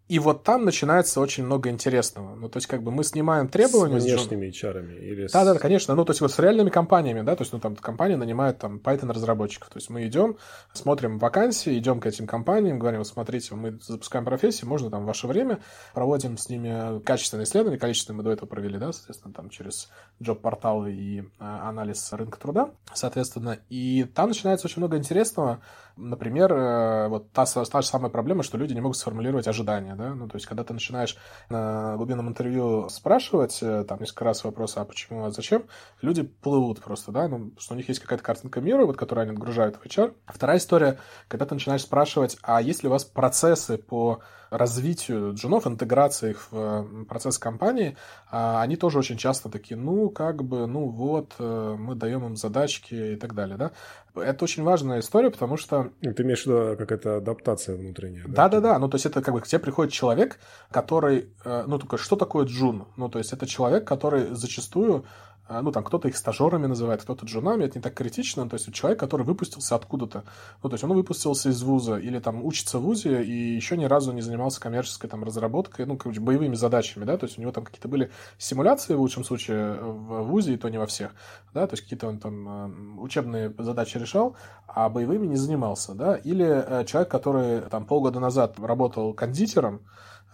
[0.08, 2.36] и вот там начинается очень много интересного.
[2.36, 4.00] Ну, то есть, как бы мы снимаем требования...
[4.00, 5.46] С внешними HR или Да, с...
[5.46, 5.96] да, конечно.
[5.96, 8.76] Ну, то есть, вот с реальными компаниями, да, то есть, ну, там компания нанимает там
[8.76, 9.68] Python-разработчиков.
[9.68, 10.36] То есть, мы идем,
[10.72, 15.06] смотрим вакансии, идем к этим компаниям, говорим, вот смотрите, мы запускаем профессии, можно там в
[15.06, 15.58] ваше время,
[15.92, 19.90] проводим с ними качественные исследования, количественные мы до этого провели, да, соответственно, там через
[20.22, 23.58] джоб-порталы и а, анализ рынка труда, соответственно.
[23.70, 25.62] И там начинается очень много интересного,
[25.96, 30.14] Например, э, вот та, та же самая проблема, что люди не могут сформулировать ожидания, да,
[30.14, 31.16] ну, то есть, когда ты начинаешь
[31.48, 35.64] на глубинном интервью спрашивать, э, там, несколько раз вопросы, а почему, а зачем,
[36.02, 39.32] люди плывут просто, да, ну, что у них есть какая-то картинка мира, вот, которую они
[39.32, 40.14] отгружают в HR.
[40.26, 45.66] Вторая история, когда ты начинаешь спрашивать, а есть ли у вас процессы по развитию джунов,
[45.66, 47.96] интеграции их в процесс компании,
[48.30, 52.36] а они тоже очень часто такие, ну, как бы, ну вот, э, мы даем им
[52.36, 53.72] задачки и так далее, да.
[54.16, 55.90] Это очень важная история, потому что...
[56.00, 58.48] Ты имеешь в виду какая-то адаптация внутренняя, да?
[58.48, 60.38] Да-да-да, ну, то есть это как бы к тебе приходит человек,
[60.70, 62.86] который, э, ну, только что такое джун?
[62.96, 65.04] Ну, то есть это человек, который зачастую
[65.48, 68.98] ну, там, кто-то их стажерами называет, кто-то джунами, это не так критично, то есть человек,
[68.98, 70.24] который выпустился откуда-то,
[70.62, 73.84] ну, то есть он выпустился из вуза или там учится в вузе и еще ни
[73.84, 77.52] разу не занимался коммерческой там разработкой, ну, короче, боевыми задачами, да, то есть у него
[77.52, 81.12] там какие-то были симуляции в лучшем случае в вузе, и то не во всех,
[81.54, 86.16] да, то есть какие-то он там а, учебные задачи решал, а боевыми не занимался, да,
[86.16, 89.82] или э, человек, который там полгода назад работал кондитером,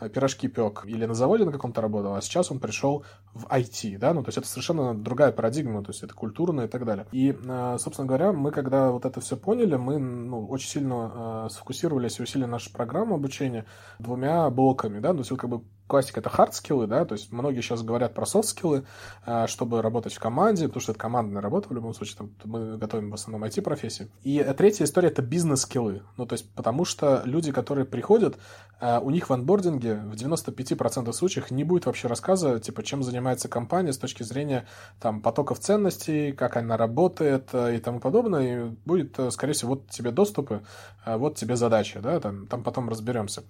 [0.08, 4.14] пирожки пек или на заводе на каком-то работал, а сейчас он пришел в IT, да,
[4.14, 7.06] ну, то есть это совершенно другая парадигма, то есть это культурная и так далее.
[7.12, 11.48] И, э, собственно говоря, мы, когда вот это все поняли, мы ну, очень сильно э,
[11.50, 13.64] сфокусировались и усилили нашу программу обучения
[13.98, 17.60] двумя блоками, да, то есть вот как бы классика— это хард-скиллы, да, то есть многие
[17.60, 18.84] сейчас говорят про софт-скиллы,
[19.26, 22.78] э, чтобы работать в команде, потому что это командная работа в любом случае, там, мы
[22.78, 24.10] готовим в основном IT-профессии.
[24.22, 28.38] И третья история— это бизнес-скиллы, ну, то есть потому что люди, которые приходят,
[28.80, 33.48] э, у них в анбординге в 95% случаев не будет вообще рассказа, типа, чем занимается
[33.48, 34.66] компания с точки зрения
[35.00, 39.90] там потоков ценностей, как она работает э, и тому подобное, и будет, скорее всего, вот
[39.90, 40.62] тебе доступы,
[41.06, 43.42] вот тебе задачи, да, там, там потом разберемся.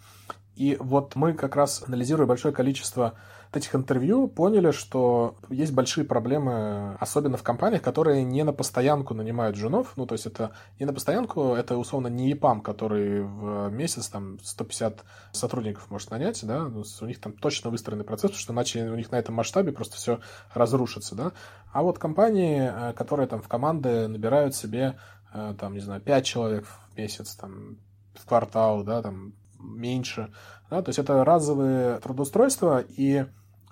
[0.55, 3.15] И вот мы как раз, анализируя большое количество
[3.55, 9.57] этих интервью, поняли, что есть большие проблемы, особенно в компаниях, которые не на постоянку нанимают
[9.57, 9.93] женов.
[9.97, 14.39] Ну, то есть это не на постоянку, это условно не ЕПАМ, который в месяц там
[14.43, 18.97] 150 сотрудников может нанять, да, у них там точно выстроенный процесс, потому что иначе у
[18.97, 20.21] них на этом масштабе просто все
[20.55, 21.33] разрушится, да.
[21.73, 24.99] А вот компании, э, которые там в команды набирают себе,
[25.35, 27.79] э, там, не знаю, 5 человек в месяц, там,
[28.15, 30.33] в квартал, да, там, меньше.
[30.71, 30.83] Да?
[30.83, 33.25] То есть это разовые трудоустройства, и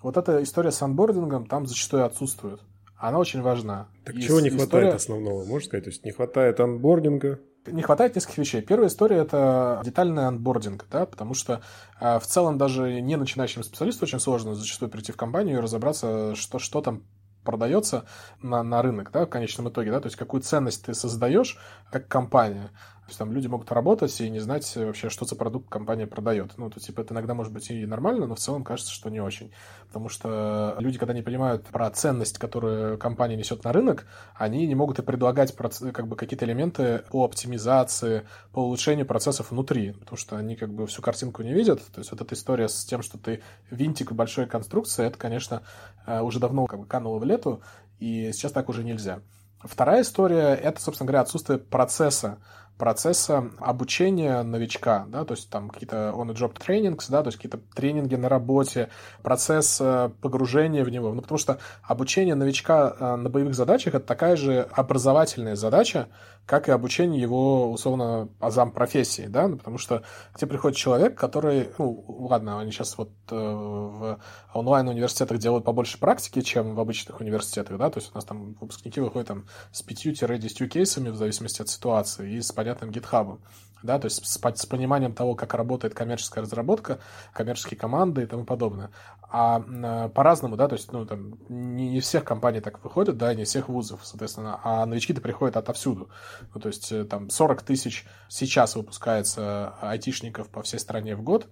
[0.03, 2.61] вот эта история с анбордингом там зачастую отсутствует.
[2.97, 3.89] она очень важна.
[4.05, 4.67] Так и чего не история...
[4.69, 5.85] хватает основного, можно сказать?
[5.85, 8.63] То есть не хватает анбординга, не хватает нескольких вещей.
[8.63, 11.61] Первая история— это детальный анбординг, да, потому что
[12.01, 16.35] э, в целом даже не начинающим специалисту очень сложно зачастую прийти в компанию и разобраться,
[16.35, 17.05] что, что там
[17.45, 18.07] продается
[18.43, 21.59] на, на рынок, да, в конечном итоге, да, то есть какую ценность ты создаешь
[21.91, 22.71] как компания.
[23.11, 26.53] Есть там люди могут работать и не знать вообще, что за продукт компания продает.
[26.57, 29.21] Ну, то типа это иногда может быть и нормально, но в целом кажется, что не
[29.21, 29.51] очень.
[29.89, 34.77] Потому что люди, когда не понимают про ценность, которую компания несет на рынок, они не
[34.77, 35.53] могут и предлагать
[35.93, 40.87] как бы какие-то элементы по оптимизации, по улучшению процессов внутри, потому что они как бы
[40.87, 41.81] всю картинку не видят.
[41.93, 43.43] То есть вот эта история с тем, что ты
[43.73, 45.63] винтик в большой конструкции, это, конечно,
[46.07, 47.61] э, уже давно как бы кануло в лету,
[47.99, 49.19] и сейчас так уже нельзя.
[49.63, 52.39] Вторая история— это, собственно говоря, отсутствие процесса
[52.81, 58.15] процесса обучения новичка, да, то есть там какие-то on-the-job trainings, да, то есть какие-то тренинги
[58.15, 58.89] на работе,
[59.23, 64.07] процесс э, погружения в него, ну, потому что обучение новичка э, на боевых задачах— это
[64.07, 66.09] такая же образовательная задача,
[66.51, 71.17] как и обучение его, условно, азам профессии, да, ну, потому что к тебе приходит человек,
[71.17, 74.19] который, ну, ладно, они сейчас вот э, в
[74.53, 79.01] онлайн-университетах делают побольше практики, чем в обычных университетах, да, то есть у нас там выпускники
[79.01, 83.41] выходят там с 5-10 кейсами в зависимости от ситуации и с понятным гитхабом
[83.83, 87.01] да, то есть с, с пониманием того, как работает коммерческая разработка,
[87.33, 88.91] коммерческие команды и тому подобное.
[89.33, 93.33] А э, по-разному, да, то есть, ну, там, не, не всех компаний так выходят, да,
[93.35, 96.11] не всех вузов, соответственно, а новички-то приходят отовсюду.
[96.55, 101.49] Ну, то есть, э, там, 40 тысяч сейчас выпускается айтишников по всей стране в год,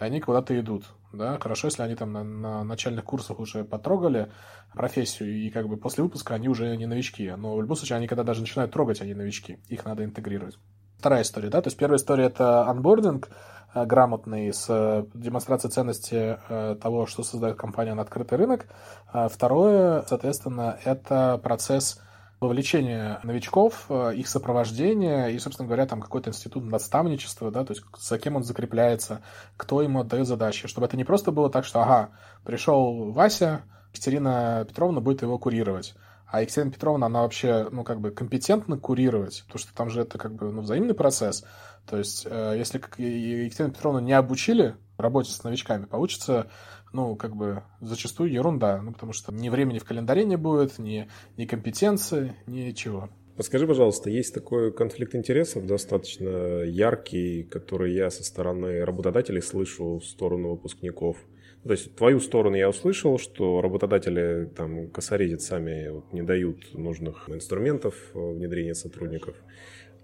[0.00, 4.32] и они куда-то идут, да, хорошо, если они там на, на начальных курсах уже потрогали
[4.74, 8.08] профессию, и как бы после выпуска они уже не новички, но в любом случае они
[8.08, 10.58] когда даже начинают трогать, они новички, их надо интегрировать
[11.02, 13.28] вторая история, да, то есть первая история это анбординг
[13.74, 18.66] э, грамотный с э, демонстрацией ценности э, того, что создает компания на открытый рынок.
[19.12, 22.00] А второе, соответственно, это процесс
[22.38, 28.18] вовлечения новичков, их сопровождения и, собственно говоря, там какой-то институт наставничества, да, то есть за
[28.18, 29.22] кем он закрепляется,
[29.56, 32.10] кто ему отдает задачи, чтобы это не просто было так, что, ага,
[32.44, 33.62] пришел Вася,
[33.92, 35.94] Екатерина Петровна будет его курировать,
[36.32, 40.16] а Екатерина Петровна, она вообще, ну, как бы компетентна курировать, потому что там же это
[40.16, 41.44] как бы, ну, взаимный процесс.
[41.86, 46.50] То есть, э, если Екатерину Петровну не обучили работе с новичками, получится,
[46.94, 51.06] ну, как бы, зачастую ерунда, ну, потому что ни времени в календаре не будет, ни,
[51.36, 53.10] ни компетенции, ничего.
[53.36, 60.04] Подскажи, пожалуйста, есть такой конфликт интересов достаточно яркий, который я со стороны работодателей слышу в
[60.06, 61.18] сторону выпускников–
[61.64, 67.28] то есть твою сторону я услышал, что работодатели там косорезят сами вот, не дают нужных
[67.30, 69.36] инструментов внедрения сотрудников.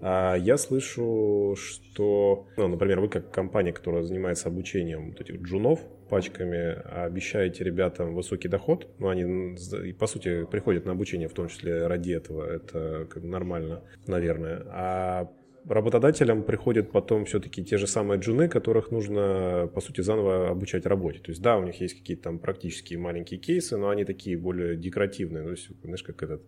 [0.01, 5.81] А я слышу, что, ну, например, вы как компания, которая занимается обучением вот этих джунов
[6.09, 9.57] пачками, обещаете ребятам высокий доход, ну, они,
[9.99, 14.63] по сути, приходят на обучение в том числе ради этого, это нормально, наверное.
[14.69, 15.31] А
[15.69, 21.21] работодателям приходят потом все-таки те же самые джуны, которых нужно, по сути, заново обучать работе.
[21.21, 24.77] То есть, да, у них есть какие-то там практические маленькие кейсы, но они такие более
[24.77, 25.45] декоративные.
[25.45, 26.43] То есть, знаешь, как этот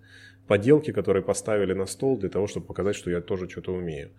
[0.46, 4.10] поделки, которые поставили на стол для того, чтобы показать, что я тоже что-то умею.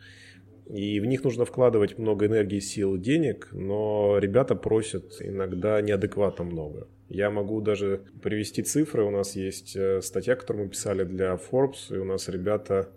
[0.68, 6.88] И в них нужно вкладывать много энергии, сил, денег, но ребята просят иногда неадекватно много.
[7.10, 9.04] Я могу даже привести цифры.
[9.04, 12.90] У нас есть э, статья, которую мы писали для Forbes, и у нас ребята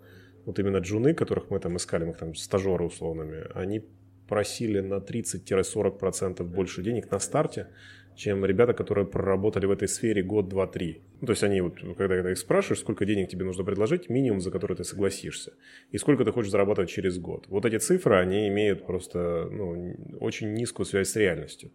[0.45, 3.83] вот именно джуны, которых мы там искали, мы там стажеры условными, они
[4.27, 7.67] просили на 30-40% больше денег на старте,
[8.15, 11.01] чем ребята, которые проработали в этой сфере год, два, три.
[11.21, 14.39] Ну, то есть они вот, когда, когда их спрашиваешь, сколько денег тебе нужно предложить, минимум,
[14.39, 15.53] за который ты согласишься,
[15.91, 17.45] и сколько ты хочешь зарабатывать через год.
[17.47, 21.71] Вот эти цифры, они имеют просто ну, очень низкую связь с реальностью.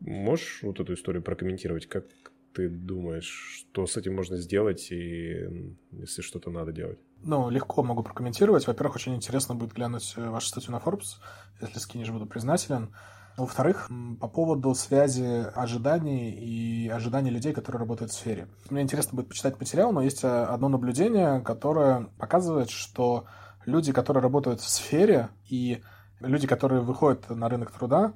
[0.00, 1.86] Можешь вот эту историю прокомментировать?
[1.86, 2.04] Как
[2.52, 5.48] ты думаешь, что с этим можно сделать, и
[5.92, 6.98] если что-то надо делать?
[7.24, 8.66] Ну, легко могу прокомментировать.
[8.66, 11.18] Во-первых, очень интересно будет глянуть э, вашу статью на Forbes.
[11.60, 12.92] Если скинешь, буду признателен.
[13.36, 13.88] Во-вторых,
[14.20, 18.48] по поводу связи ожиданий и ожиданий людей, которые работают в сфере.
[18.68, 23.24] Мне интересно будет почитать материал, но есть э, одно наблюдение, которое показывает, что
[23.64, 25.80] люди, которые работают в сфере, и
[26.18, 28.14] люди, которые выходят на рынок труда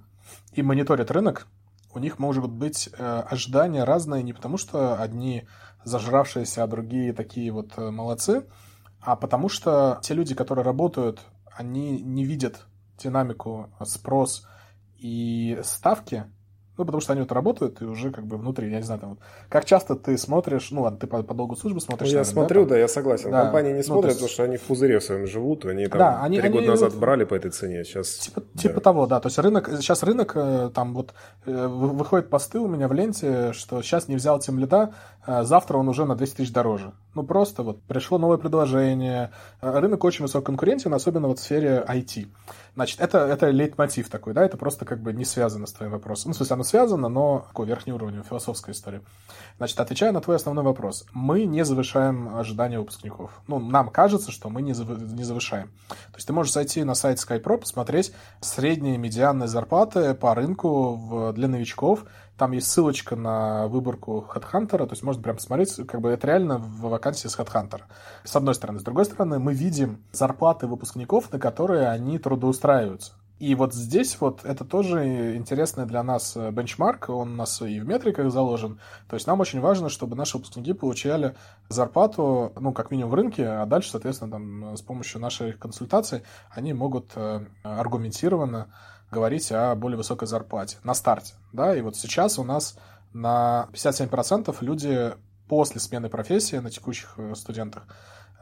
[0.52, 1.46] и мониторят рынок,
[1.94, 5.46] у них могут быть э, ожидания разные не потому, что одни
[5.84, 8.44] зажравшиеся, а другие такие вот молодцы,
[9.06, 11.20] а потому что те люди, которые работают,
[11.56, 12.66] они не видят
[12.98, 14.46] динамику, спрос
[14.98, 16.24] и ставки
[16.78, 19.10] Ну, потому что они вот работают, и уже как бы внутри, я не знаю, там
[19.10, 22.08] вот, как часто ты смотришь, ну ладно, ты по, по долгу службы смотришь.
[22.08, 23.30] Ну, я наверное, смотрю, да, да, я согласен.
[23.30, 23.44] Да.
[23.44, 25.98] Компании не Ну, смотрят, есть- потому что они в пузыре в своем живут, они там
[25.98, 28.08] Да, они- три они года назад вот- брали по этой цене, сейчас...
[28.16, 28.60] Типа, да.
[28.60, 29.20] типа того, да.
[29.20, 31.14] То есть рынок, сейчас рынок, э, там вот
[31.46, 34.92] э, вы- выходят посты у меня в ленте, что сейчас не взял тем лида,
[35.26, 36.92] э, завтра он уже на 200 тысяч дороже.
[37.16, 39.30] Ну просто вот пришло новое предложение.
[39.62, 42.28] Э, Рынок очень высококонкурентен, особенно вот в сфере IT.
[42.74, 46.28] Значит, это, это лейтмотив такой, да, это просто как бы не связано с твоим вопросом.
[46.28, 49.00] Ну, в смысле, оно связано, но такой верхний уровень, философская история.
[49.56, 53.30] Значит, отвечая на твой основной вопрос, мы не завышаем ожидания выпускников.
[53.46, 55.68] Ну, нам кажется, что мы не, завы- не завышаем.
[55.88, 58.12] То есть ты можешь зайти на сайт SkyPro, посмотреть
[58.42, 62.04] средние медианные зарплаты по рынку в- для новичков.
[62.36, 66.58] Там есть ссылочка на выборку HeadHunter, то есть можно прям посмотреть, как бы это реально
[66.58, 67.82] в вакансии с HeadHunter.
[68.24, 68.78] С одной стороны.
[68.80, 73.12] С другой стороны, мы видим зарплаты выпускников, на которые они трудоустраиваются.
[73.38, 77.80] И вот здесь вот это тоже интересный для нас э, бенчмарк, он у нас и
[77.80, 78.80] в метриках заложен.
[79.08, 81.36] То есть нам очень важно, чтобы наши выпускники получали
[81.68, 86.72] зарплату, ну, как минимум в рынке, а дальше, соответственно, там, с помощью наших консультаций они
[86.72, 88.68] могут э, аргументированно
[89.10, 92.78] говорить о более высокой зарплате на старте, да, и вот сейчас у нас
[93.12, 95.14] на 57% люди
[95.48, 97.84] после смены профессии на текущих э, студентах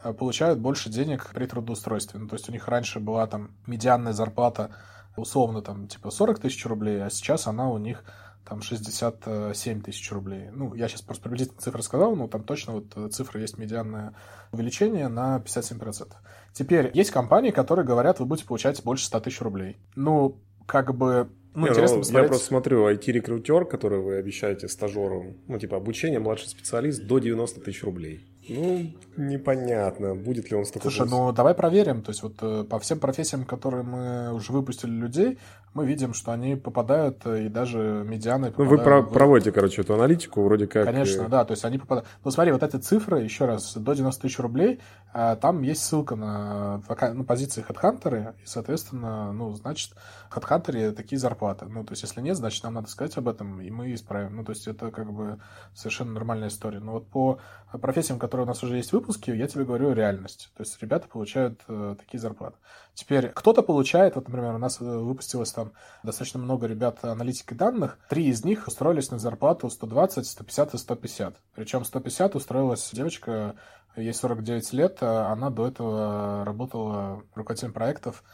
[0.03, 2.19] э, получают больше денег при трудоустройстве.
[2.19, 4.75] Ну, то есть у них раньше была там медианная зарплата
[5.17, 8.05] условно там типа 40 тысяч рублей, а сейчас она у них
[8.45, 10.51] там 67 тысяч рублей.
[10.53, 14.15] Ну, я сейчас просто приблизительно цифры сказал, но там точно вот э, цифра есть медианное
[14.53, 16.13] увеличение на 57%.
[16.53, 19.79] Теперь есть компании, которые говорят, вы будете получать больше 100 тысяч рублей.
[19.95, 22.29] Ну, как бы, ну, Не, ну, интересно я посмотреть.
[22.29, 27.83] просто смотрю, IT-рекрутер, который вы обещаете стажеру, ну, типа, обучение, младший специалист до 90 тысяч
[27.85, 28.25] рублей.
[28.49, 30.91] Ну, непонятно, будет ли он столько...
[30.91, 32.03] Слушай, ну давай проверим.
[32.03, 35.39] То есть вот э, по всем профессиям, которые мы уже выпустили людей,
[35.73, 39.53] мы видим, что они попадают э, и даже медианы Ну, вы про- попадают в- проводите,
[39.53, 40.85] короче, эту аналитику, вроде как...
[40.85, 42.09] Конечно, э, да, то есть они попадают.
[42.25, 44.81] Ну, смотри, вот эти цифры, еще раз, до 90 тысяч рублей,
[45.13, 49.93] там есть ссылка на, на позиции HeadHunter, и, соответственно, ну, значит,
[50.35, 51.67] HeadHunter такие зарплаты.
[51.67, 54.37] Ну, то есть, если нет, значит, нам надо сказать об этом, и мы исправим.
[54.37, 55.39] Ну, то есть, это как бы
[55.73, 56.81] совершенно нормальная история.
[56.81, 57.39] Но вот по
[57.81, 60.51] профессиям, которые у нас уже есть в выпуске, я тебе говорю реальность.
[60.57, 62.57] То есть, ребята получают э, такие зарплаты.
[62.95, 65.73] Теперь, кто-то получает, вот, например, у нас э, выпустилось там
[66.03, 71.37] достаточно много ребят аналитики данных, три из них устроились на зарплату 120, 150 и 150.
[71.55, 73.57] Причем 150 устроилась девочка,
[73.97, 78.25] ей 49 лет, а она до этого работала руководителем проектов,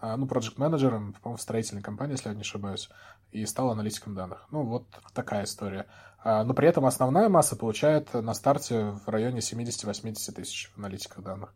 [0.00, 2.88] а, ну, проект-менеджером, по-моему, в строительной компании, если я не ошибаюсь,
[3.32, 4.46] и стала аналитиком данных.
[4.50, 5.86] Ну, вот такая история.
[6.22, 11.24] А, Но при этом основная масса получает на старте в районе 70-80 тысяч в аналитиках
[11.24, 11.54] данных.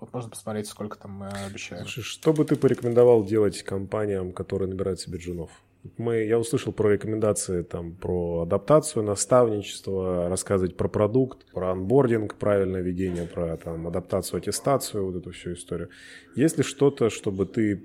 [0.00, 1.82] Вот можно посмотреть, сколько там мы обещаем.
[1.82, 5.50] Слушай, что бы ты порекомендовал делать компаниям, которые набирают себе джунов?
[5.98, 12.80] Мы, я услышал про рекомендации там, про адаптацию, наставничество, рассказывать про продукт, про анбординг, правильное
[12.80, 15.90] ведение, про там, адаптацию, аттестацию, вот эту всю историю.
[16.36, 17.84] Есть ли что-то, чтобы ты,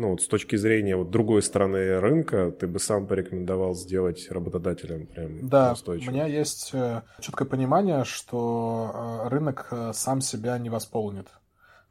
[0.00, 5.06] ну, вот с точки зрения вот другой стороны рынка, ты бы сам порекомендовал сделать работодателям
[5.06, 6.10] прям Да, у устойчиво?
[6.10, 8.90] меня есть э, четкое понимание, что
[9.24, 11.28] э, рынок э, сам себя не восполнит.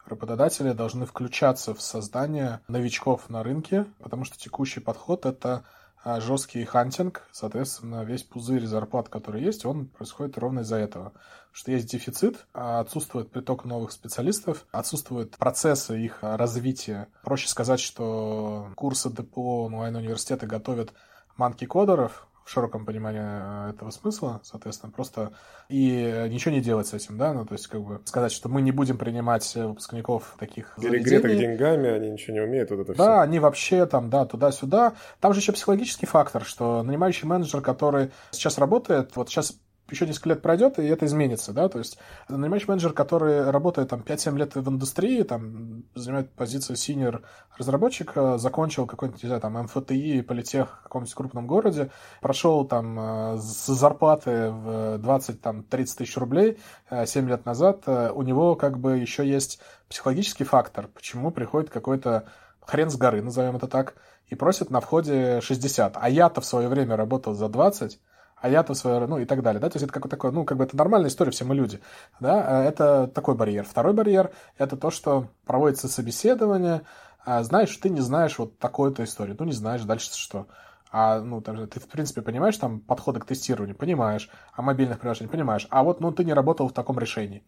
[0.06, 5.64] Работодатели должны включаться в создание новичков на рынке, потому что текущий подход это
[6.06, 11.14] жесткий хантинг, соответственно, весь пузырь зарплат, который есть, он происходит ровно из-за этого.
[11.52, 17.08] Что есть дефицит, а отсутствует приток новых специалистов, отсутствуют процессы их а, развития.
[17.24, 20.94] Проще сказать, что курсы ДПО онлайн университеты готовят
[21.36, 25.34] monkey кодеров, в широком понимании э, этого смысла, соответственно, просто
[25.70, 28.50] и э, ничего не делать с этим, да, ну, то есть, как бы сказать, что
[28.50, 32.96] мы не будем принимать э, выпускников таких Перегретых деньгами, они ничего не умеют, вот это
[32.96, 33.20] Да, все.
[33.20, 34.96] они вообще там, да, туда-сюда.
[35.20, 39.54] Там же еще психологический фактор, что нанимающий менеджер, который сейчас работает, вот сейчас
[39.90, 44.02] еще несколько лет пройдет, и это изменится, да, то есть нанимающий менеджер, который работает там
[44.02, 47.22] 5-7 лет в индустрии, там занимает позицию senior
[47.58, 53.38] разработчика, закончил какой-нибудь, не знаю, там МФТИ, политех в каком-нибудь крупном городе, прошел там э,
[53.38, 56.60] с зарплаты в 20-30 тысяч рублей
[56.90, 59.60] э, 7 лет назад, э, у него как бы еще есть
[59.90, 62.26] психологический фактор, почему приходит какой-то
[62.62, 63.96] хрен с горы, назовем это так,
[64.28, 65.98] и просит на входе 60.
[66.00, 68.00] А я-то в свое время работал за 20,
[68.42, 70.58] а я-то свое ну и так далее, да, то есть это как такое, ну, как
[70.58, 71.80] бы это нормальная история, все мы люди,
[72.20, 73.66] да, это такой барьер.
[73.66, 76.82] Второй барьер– это то, что проводится собеседование,
[77.26, 80.48] а знаешь, ты не знаешь вот такой-то истории, ну, не знаешь дальше что.
[80.92, 85.00] А, ну, там же ты, в принципе, понимаешь там подходы к тестированию, понимаешь, а мобильных
[85.00, 87.44] приложений понимаешь, а вот, ну, ты не работал в таком решении.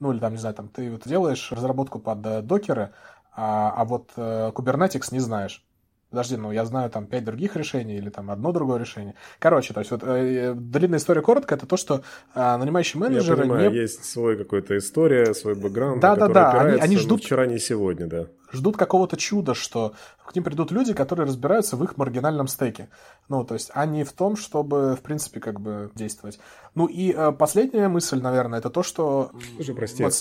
[0.00, 2.92] Ну, или там, не знаю, там, ты вот делаешь разработку под э, докеры,
[3.32, 5.64] а, а вот э, Kubernetes не знаешь.
[6.10, 9.14] Подожди, ну я знаю там пять других решений или там одно другое решение.
[9.40, 12.02] Короче, то есть вот э, длинная история короткая, это то, что
[12.34, 13.38] э, нанимающие менеджеры...
[13.38, 13.78] Я понимаю, не...
[13.78, 16.60] есть свой какой-то история, свой бэкграунд, да, да, да.
[16.60, 17.24] Они, они ждут...
[17.24, 18.26] вчера, не сегодня, да.
[18.52, 19.94] Ждут какого-то чуда, что
[20.24, 22.88] к ним придут люди, которые разбираются в их маргинальном стеке.
[23.28, 26.38] Ну, то есть, а не в том, чтобы, в принципе, как бы действовать.
[26.76, 29.32] Ну и э, последняя мысль, наверное, это то, что...
[29.56, 30.14] Слушай, прости, вот...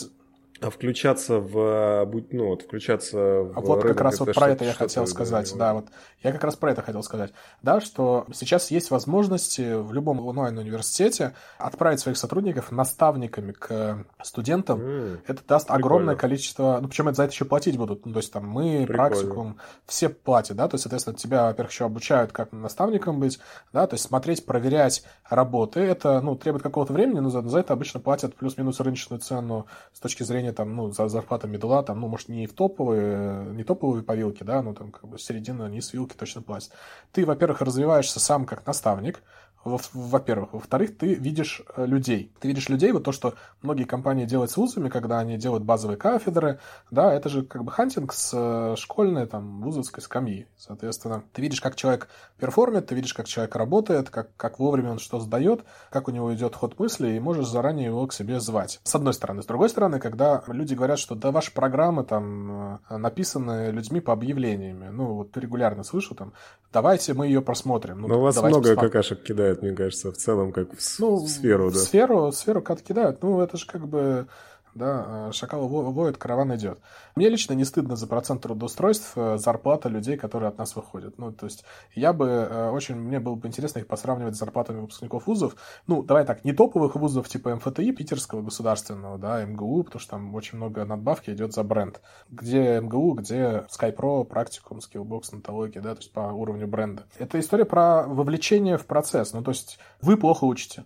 [0.62, 4.74] А включаться в, ну, вот включаться в а Вот как раз вот про это я
[4.74, 5.88] хотел сказать, да, вот
[6.24, 11.34] я как раз про это хотел сказать, да, что сейчас есть возможности в любом онлайн-университете
[11.58, 14.80] отправить своих сотрудников наставниками к студентам.
[14.80, 15.86] Mm, это даст прикольно.
[15.86, 18.86] огромное количество, ну, причем это за это еще платить будут, ну, то есть там мы,
[18.88, 18.97] прикольно.
[18.97, 23.39] практикум, все платят, да, то есть, соответственно, тебя, во-первых, еще обучают, как наставником быть,
[23.74, 27.74] да, то есть смотреть, проверять работы, это, ну, требует какого-то времени, но за, за это
[27.74, 32.00] обычно платят плюс-минус рыночную цену с точки зрения повышение там, ну, за зарплата медула, там,
[32.02, 35.93] ну, может, не в топовые, не топовые повилки, да, ну, там, как бы, середина, низ
[35.93, 36.72] вилки точно платят.
[37.12, 39.24] Ты, во-первых, развиваешься сам как наставник,
[39.66, 40.53] во-первых.
[40.53, 42.32] Во-вторых, ты видишь э, людей.
[42.39, 45.97] Ты видишь людей, вот то, что многие компании делают с вузами, когда они делают базовые
[45.97, 46.59] кафедры,
[46.91, 50.47] да, это же как бы хантинг с э, школьной, там, вузовской скамьи.
[50.55, 54.99] Соответственно, ты видишь, как человек перформит, ты видишь, как человек работает, как, как вовремя он
[54.99, 58.80] что сдает, как у него идет ход мысли, и можешь заранее его к себе звать.
[58.84, 59.41] С одной стороны.
[59.41, 64.13] С другой стороны, когда люди говорят, что да, ваши программы там э, написаны людьми по
[64.13, 66.34] объявлениями, ну, вот регулярно слышу там,
[66.72, 68.01] давайте мы ее просмотрим.
[68.01, 68.80] Ну, Но у вас много посмотрим.
[68.80, 71.78] какашек кидают кидают, мне кажется, в целом, как в, ну, в сферу, да.
[71.78, 73.22] В сферу, в сферу как кидают.
[73.24, 74.28] Ну, это же как бы
[74.76, 76.80] да, шакал воет, караван идет.
[77.16, 81.18] Мне лично не стыдно за процент трудоустройств, э, зарплата людей, которые от нас выходят.
[81.18, 81.64] Ну, то есть
[81.96, 85.56] я бы э, очень, мне было бы интересно их посравнивать с зарплатами выпускников вузов.
[85.88, 90.36] Ну, давай так, не топовых вузов типа МФТИ, Питерского государственного, да, МГУ, потому что там
[90.36, 92.02] очень много надбавки идет за бренд.
[92.30, 97.06] Где МГУ, где SkyPro, практикум, Skillbox, нотология, да, то есть по уровню бренда.
[97.18, 99.32] Это история про вовлечение в процесс.
[99.32, 100.84] Ну, то есть вы плохо учите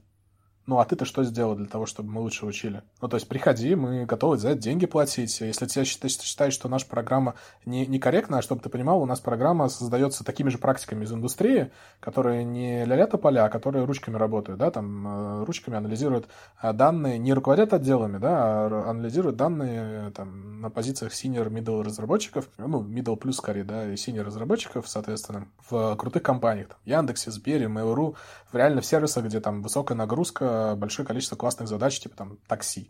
[0.70, 2.84] ну, а ты-то что сделал для того, чтобы мы лучше учили?
[3.02, 5.42] Ну, то есть приходи, мы готовы за это деньги платить.
[5.42, 7.34] Если ты считаешь, что наша программа
[7.66, 11.72] не, некорректна, а чтобы ты понимал, у нас программа создается такими же практиками из индустрии,
[12.00, 16.28] которые не ля-ля поля, а которые ручками работают, да, там э, ручками анализируют
[16.62, 22.48] э, данные, не руководят отделами, да, а анализируют данные там на позициях senior, middle разработчиков,
[22.60, 27.66] ну, middle плюс скорее, да, и senior разработчиков, соответственно, в крутых компаниях, там, Яндексе, Сбере,
[27.66, 28.16] Mail.ru,
[28.54, 32.90] реально в сервисах, где там высокая нагрузка, большое количество классных задач, типа там такси.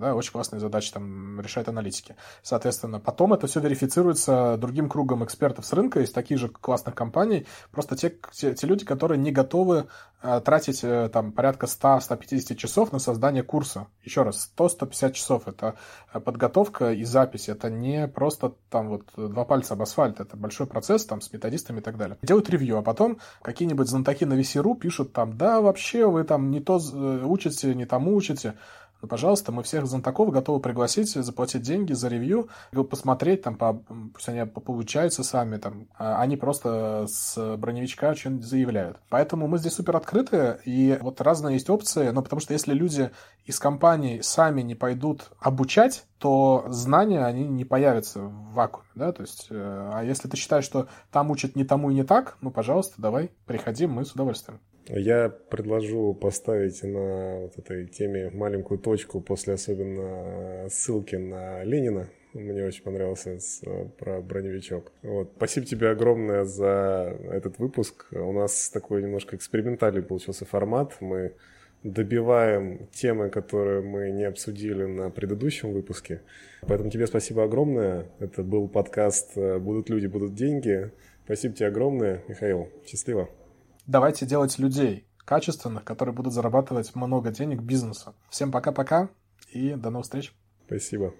[0.00, 2.16] Да, очень классные задачи там решают аналитики.
[2.42, 7.46] Соответственно, потом это все верифицируется другим кругом экспертов с рынка из таких же классных компаний.
[7.70, 9.88] Просто те, те, те люди, которые не готовы
[10.22, 13.88] э, тратить э, там порядка 100-150 часов на создание курса.
[14.02, 15.48] Еще раз, 100-150 часов.
[15.48, 15.76] Это
[16.14, 17.50] э, подготовка и запись.
[17.50, 20.20] Это не просто там вот два пальца об асфальт.
[20.20, 22.16] Это большой процесс там с методистами и так далее.
[22.22, 26.60] Делают ревью, а потом какие-нибудь знатоки на VC.ru пишут там, да, вообще вы там не
[26.60, 28.54] то э, учите, не тому учите.
[29.02, 32.48] Ну, пожалуйста, мы всех знатоков готовы пригласить, заплатить деньги за ревью,
[32.90, 33.74] посмотреть, там, по,
[34.12, 38.98] пусть они получаются сами, там, а они просто с броневичка что-нибудь заявляют.
[39.08, 43.10] Поэтому мы здесь супер открыты, и вот разные есть опции, но потому что если люди
[43.44, 49.22] из компаний сами не пойдут обучать, то знания, они не появятся в вакууме, да, то
[49.22, 52.50] есть, э, а если ты считаешь, что там учат не тому и не так, ну,
[52.50, 54.60] пожалуйста, давай, приходи, мы с удовольствием.
[54.92, 62.08] Я предложу поставить на вот этой теме маленькую точку после особенно ссылки на Ленина.
[62.34, 63.62] Мне очень понравился с,
[63.98, 64.90] про броневичок.
[65.02, 65.32] Вот.
[65.36, 68.06] Спасибо тебе огромное за этот выпуск.
[68.10, 70.96] У нас такой немножко экспериментальный получился формат.
[71.00, 71.34] Мы
[71.84, 76.20] добиваем темы, которые мы не обсудили на предыдущем выпуске.
[76.62, 78.06] Поэтому тебе спасибо огромное.
[78.18, 80.90] Это был подкаст «Будут люди, будут деньги».
[81.24, 82.68] Спасибо тебе огромное, Михаил.
[82.84, 83.28] Счастливо
[83.86, 88.14] давайте делать людей качественных, которые будут зарабатывать много денег бизнесу.
[88.30, 89.08] Всем пока-пока
[89.52, 90.34] и до новых встреч.
[90.66, 91.08] Спасибо.